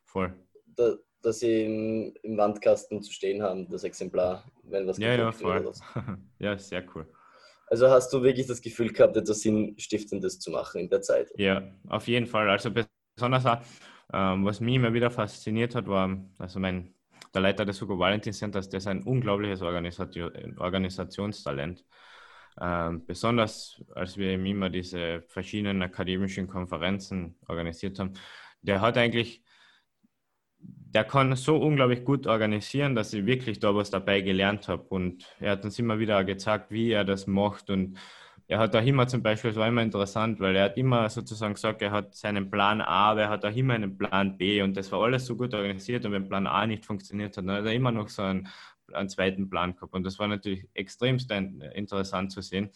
Voll. 0.05 0.35
Da, 0.67 0.95
dass 1.25 1.41
sie 1.41 1.65
im, 1.65 2.15
im, 2.23 2.37
Wandkasten 2.37 3.03
zu 3.03 3.13
stehen 3.13 3.43
haben, 3.43 3.69
das 3.71 3.85
Exemplar, 3.85 4.45
wenn 4.65 4.87
was 4.87 4.99
Ja, 4.99 5.15
ja, 5.15 5.33
voll. 5.33 5.73
ja, 6.39 6.59
sehr 6.59 6.85
cool. 6.95 7.07
Also 7.67 7.89
hast 7.89 8.13
du 8.13 8.23
wirklich 8.23 8.47
das 8.47 8.61
Gefühl 8.61 8.93
gehabt, 8.93 9.17
etwas 9.17 9.41
Sinnstiftendes 9.41 10.39
zu 10.39 10.51
machen 10.51 10.83
in 10.83 10.91
der 10.91 11.03
Zeit? 11.03 11.31
Ja, 11.37 11.63
auf 11.89 12.07
jeden 12.07 12.27
Fall. 12.27 12.51
Also 12.51 12.71
besonders 13.17 13.47
auch, 13.47 13.61
ähm, 14.13 14.45
was 14.45 14.61
mich 14.61 14.75
immer 14.75 14.93
wieder 14.93 15.11
fasziniert 15.11 15.75
hat, 15.75 15.87
war, 15.87 16.17
also 16.39 16.61
mein, 16.61 16.95
der 17.33 17.43
Leiter 17.43 17.65
des 17.65 17.81
Hugo 17.81 17.99
Valentin 17.99 18.33
Centers, 18.33 18.69
der 18.69 18.79
ist 18.79 18.87
ein 18.87 19.03
unglaubliches 19.03 19.63
Organisationstalent. 19.63 21.85
Ähm, 22.61 23.05
besonders 23.07 23.83
als 23.95 24.17
wir 24.17 24.33
ihm 24.33 24.47
immer 24.47 24.71
diese 24.71 25.23
verschiedenen 25.23 25.83
akademischen 25.83 26.47
Konferenzen 26.47 27.37
organisiert 27.49 27.99
haben, 27.99 28.13
der 28.63 28.81
hat 28.81 28.97
eigentlich 28.97 29.44
der 30.95 31.05
kann 31.05 31.35
so 31.35 31.57
unglaublich 31.57 32.05
gut 32.05 32.27
organisieren, 32.29 32.95
dass 32.95 33.13
ich 33.13 33.27
wirklich 33.27 33.59
da 33.59 33.75
was 33.75 33.91
dabei 33.91 34.21
gelernt 34.21 34.69
habe. 34.69 34.85
Und 34.89 35.27
er 35.41 35.53
hat 35.53 35.65
uns 35.65 35.79
immer 35.81 35.99
wieder 35.99 36.23
gezeigt, 36.23 36.71
wie 36.71 36.93
er 36.93 37.05
das 37.05 37.27
macht. 37.27 37.69
Und 37.69 37.99
er 38.47 38.61
hat 38.61 38.77
auch 38.77 38.85
immer 38.85 39.09
zum 39.09 39.21
Beispiel, 39.21 39.51
es 39.51 39.57
war 39.57 39.67
immer 39.67 39.83
interessant, 39.83 40.39
weil 40.39 40.55
er 40.55 40.67
hat 40.67 40.77
immer 40.77 41.11
sozusagen 41.11 41.55
gesagt, 41.55 41.83
er 41.83 41.91
hat 41.91 42.15
seinen 42.15 42.49
Plan 42.49 42.81
A, 42.81 43.11
aber 43.11 43.23
er 43.23 43.29
hat 43.29 43.45
auch 43.45 43.57
immer 43.57 43.75
einen 43.75 43.99
Plan 43.99 44.39
B. 44.39 44.63
Und 44.63 44.77
das 44.77 44.93
war 44.93 45.03
alles 45.03 45.27
so 45.27 45.37
gut 45.37 45.53
organisiert. 45.53 46.07
Und 46.07 46.13
wenn 46.13 46.29
Plan 46.29 46.47
A 46.47 46.65
nicht 46.65 46.87
funktioniert 46.87 47.37
hat, 47.37 47.45
dann 47.45 47.57
hat 47.57 47.67
er 47.67 47.73
immer 47.73 47.91
noch 47.91 48.09
so 48.09 48.23
einen, 48.23 48.47
einen 48.93 49.09
zweiten 49.09 49.51
Plan 49.51 49.75
gehabt. 49.75 49.95
Und 49.95 50.05
das 50.05 50.21
war 50.21 50.29
natürlich 50.29 50.69
extremst 50.75 51.29
interessant 51.33 52.31
zu 52.31 52.41
sehen. 52.41 52.71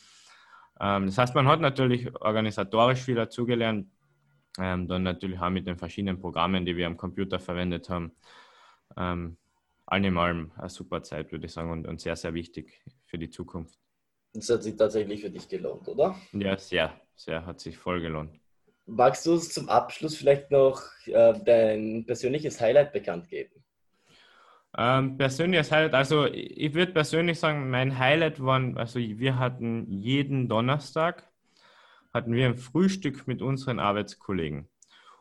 Ähm, 0.80 1.06
das 1.06 1.18
heißt, 1.18 1.36
man 1.36 1.46
hat 1.46 1.60
natürlich 1.60 2.12
organisatorisch 2.20 3.00
viel 3.00 3.14
dazugelernt 3.14 3.86
ähm, 4.58 4.88
dann 4.88 5.02
natürlich 5.02 5.38
auch 5.38 5.50
mit 5.50 5.66
den 5.66 5.76
verschiedenen 5.76 6.20
Programmen, 6.20 6.64
die 6.64 6.76
wir 6.76 6.86
am 6.86 6.96
Computer 6.96 7.38
verwendet 7.38 7.88
haben. 7.88 8.12
Ähm, 8.96 9.36
allem 9.86 10.18
allem 10.18 10.52
eine 10.56 10.68
super 10.68 11.02
Zeit, 11.02 11.32
würde 11.32 11.46
ich 11.46 11.52
sagen, 11.52 11.70
und, 11.70 11.86
und 11.86 12.00
sehr, 12.00 12.16
sehr 12.16 12.34
wichtig 12.34 12.82
für 13.06 13.18
die 13.18 13.30
Zukunft. 13.30 13.78
Das 14.34 14.50
hat 14.50 14.62
sich 14.62 14.76
tatsächlich 14.76 15.22
für 15.22 15.30
dich 15.30 15.48
gelohnt, 15.48 15.88
oder? 15.88 16.14
Ja, 16.32 16.56
sehr, 16.58 17.00
sehr, 17.14 17.44
hat 17.46 17.60
sich 17.60 17.78
voll 17.78 18.00
gelohnt. 18.00 18.38
Magst 18.86 19.26
du 19.26 19.32
uns 19.32 19.52
zum 19.52 19.68
Abschluss 19.68 20.16
vielleicht 20.16 20.50
noch 20.50 20.82
äh, 21.06 21.34
dein 21.44 22.04
persönliches 22.06 22.60
Highlight 22.60 22.92
bekannt 22.92 23.28
geben? 23.28 23.62
Ähm, 24.76 25.16
persönliches 25.16 25.72
Highlight, 25.72 25.94
also 25.94 26.26
ich 26.26 26.74
würde 26.74 26.92
persönlich 26.92 27.38
sagen, 27.38 27.70
mein 27.70 27.98
Highlight 27.98 28.42
waren, 28.42 28.76
also 28.76 28.98
wir 28.98 29.38
hatten 29.38 29.90
jeden 29.90 30.48
Donnerstag 30.48 31.27
hatten 32.18 32.34
wir 32.34 32.46
ein 32.46 32.56
Frühstück 32.56 33.26
mit 33.26 33.42
unseren 33.42 33.78
Arbeitskollegen. 33.80 34.68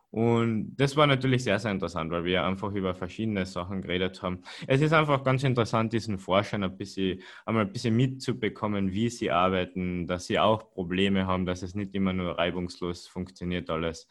Und 0.09 0.75
das 0.77 0.95
war 0.95 1.05
natürlich 1.05 1.43
sehr, 1.43 1.59
sehr 1.59 1.71
interessant, 1.71 2.11
weil 2.11 2.23
wir 2.23 2.45
einfach 2.45 2.71
über 2.73 2.95
verschiedene 2.95 3.45
Sachen 3.45 3.81
geredet 3.81 4.21
haben. 4.21 4.41
Es 4.65 4.81
ist 4.81 4.93
einfach 4.93 5.23
ganz 5.23 5.43
interessant, 5.43 5.91
diesen 5.91 6.17
Forschern 6.17 6.63
ein 6.63 6.77
bisschen, 6.77 7.21
einmal 7.45 7.65
ein 7.65 7.73
bisschen 7.73 7.95
mitzubekommen, 7.95 8.93
wie 8.93 9.09
sie 9.09 9.31
arbeiten, 9.31 10.07
dass 10.07 10.27
sie 10.27 10.39
auch 10.39 10.71
Probleme 10.71 11.27
haben, 11.27 11.45
dass 11.45 11.61
es 11.61 11.75
nicht 11.75 11.93
immer 11.93 12.13
nur 12.13 12.37
reibungslos 12.37 13.05
funktioniert 13.07 13.69
alles, 13.69 14.07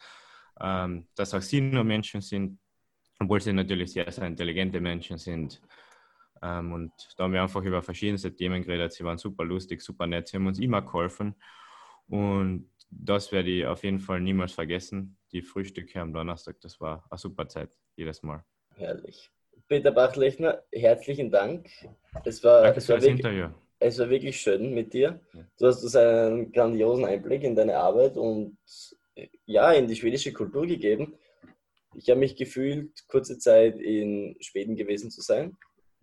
ähm, 0.61 1.07
dass 1.15 1.33
auch 1.33 1.41
sie 1.41 1.61
nur 1.61 1.83
Menschen 1.83 2.21
sind, 2.21 2.59
obwohl 3.19 3.41
sie 3.41 3.53
natürlich 3.53 3.91
sehr, 3.91 4.11
sehr 4.11 4.27
intelligente 4.27 4.79
Menschen 4.79 5.17
sind. 5.17 5.59
Ähm, 6.43 6.73
und 6.73 6.91
da 7.17 7.23
haben 7.23 7.33
wir 7.33 7.41
einfach 7.41 7.63
über 7.63 7.81
verschiedenste 7.81 8.35
Themen 8.35 8.63
geredet. 8.63 8.93
Sie 8.93 9.03
waren 9.03 9.17
super 9.17 9.43
lustig, 9.43 9.81
super 9.81 10.05
nett, 10.05 10.27
sie 10.27 10.37
haben 10.37 10.45
uns 10.45 10.59
immer 10.59 10.83
geholfen. 10.83 11.35
Und 12.07 12.69
das 12.89 13.31
werde 13.31 13.49
ich 13.49 13.65
auf 13.65 13.83
jeden 13.83 13.99
Fall 13.99 14.21
niemals 14.21 14.53
vergessen. 14.53 15.17
Die 15.31 15.41
Frühstücke 15.41 15.99
am 15.99 16.13
Donnerstag, 16.13 16.59
das 16.61 16.79
war 16.79 17.05
eine 17.09 17.17
super 17.17 17.47
Zeit, 17.47 17.69
jedes 17.95 18.23
Mal. 18.23 18.43
Herrlich. 18.75 19.29
Peter 19.67 19.91
Bachlechner, 19.91 20.63
herzlichen 20.71 21.29
Dank. 21.29 21.69
Es 22.23 22.43
war, 22.43 22.63
Danke 22.63 22.77
es 22.77 22.89
war, 22.89 23.01
wirklich, 23.01 23.45
es 23.79 23.99
war 23.99 24.09
wirklich 24.09 24.39
schön 24.39 24.73
mit 24.73 24.93
dir. 24.93 25.19
Du 25.57 25.67
hast 25.67 25.83
uns 25.83 25.95
einen 25.95 26.51
grandiosen 26.51 27.05
Einblick 27.05 27.43
in 27.43 27.55
deine 27.55 27.77
Arbeit 27.77 28.15
und 28.15 28.57
ja, 29.45 29.71
in 29.71 29.87
die 29.87 29.95
schwedische 29.95 30.31
Kultur 30.31 30.65
gegeben. 30.65 31.15
Ich 31.95 32.09
habe 32.09 32.19
mich 32.19 32.35
gefühlt, 32.35 33.07
kurze 33.07 33.39
Zeit 33.39 33.79
in 33.79 34.37
Schweden 34.39 34.75
gewesen 34.75 35.09
zu 35.11 35.21
sein. 35.21 35.57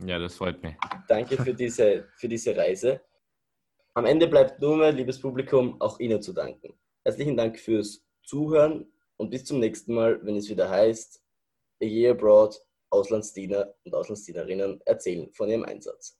Ja, 0.04 0.18
das 0.18 0.34
freut 0.34 0.62
mich. 0.62 0.74
Danke 1.08 1.36
für 1.36 1.54
diese, 1.54 2.08
für 2.16 2.28
diese 2.28 2.56
Reise. 2.56 3.00
Am 3.96 4.07
Ende 4.07 4.26
bleibt 4.26 4.61
nur 4.61 4.76
mehr, 4.76 4.90
liebes 4.90 5.20
Publikum, 5.20 5.80
auch 5.80 6.00
Ihnen 6.00 6.20
zu 6.20 6.33
danken. 6.33 6.74
Herzlichen 7.04 7.37
Dank 7.37 7.61
fürs 7.61 8.04
Zuhören 8.24 8.92
und 9.16 9.30
bis 9.30 9.44
zum 9.44 9.61
nächsten 9.61 9.94
Mal, 9.94 10.18
wenn 10.24 10.37
es 10.37 10.48
wieder 10.48 10.68
heißt, 10.68 11.22
A 11.80 11.85
Year 11.85 12.11
Abroad, 12.11 12.61
Auslandsdiener 12.90 13.72
und 13.85 13.94
Auslandsdienerinnen 13.94 14.80
erzählen 14.85 15.33
von 15.33 15.48
ihrem 15.48 15.64
Einsatz. 15.64 16.18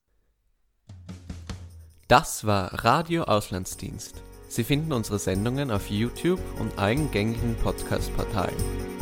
Das 2.07 2.47
war 2.47 2.85
Radio 2.85 3.25
Auslandsdienst. 3.25 4.23
Sie 4.47 4.63
finden 4.63 4.93
unsere 4.93 5.19
Sendungen 5.19 5.73
auf 5.73 5.91
YouTube 5.91 6.41
und 6.61 6.79
allen 6.79 7.11
gängigen 7.11 7.57
Podcast-Portalen. 7.57 8.94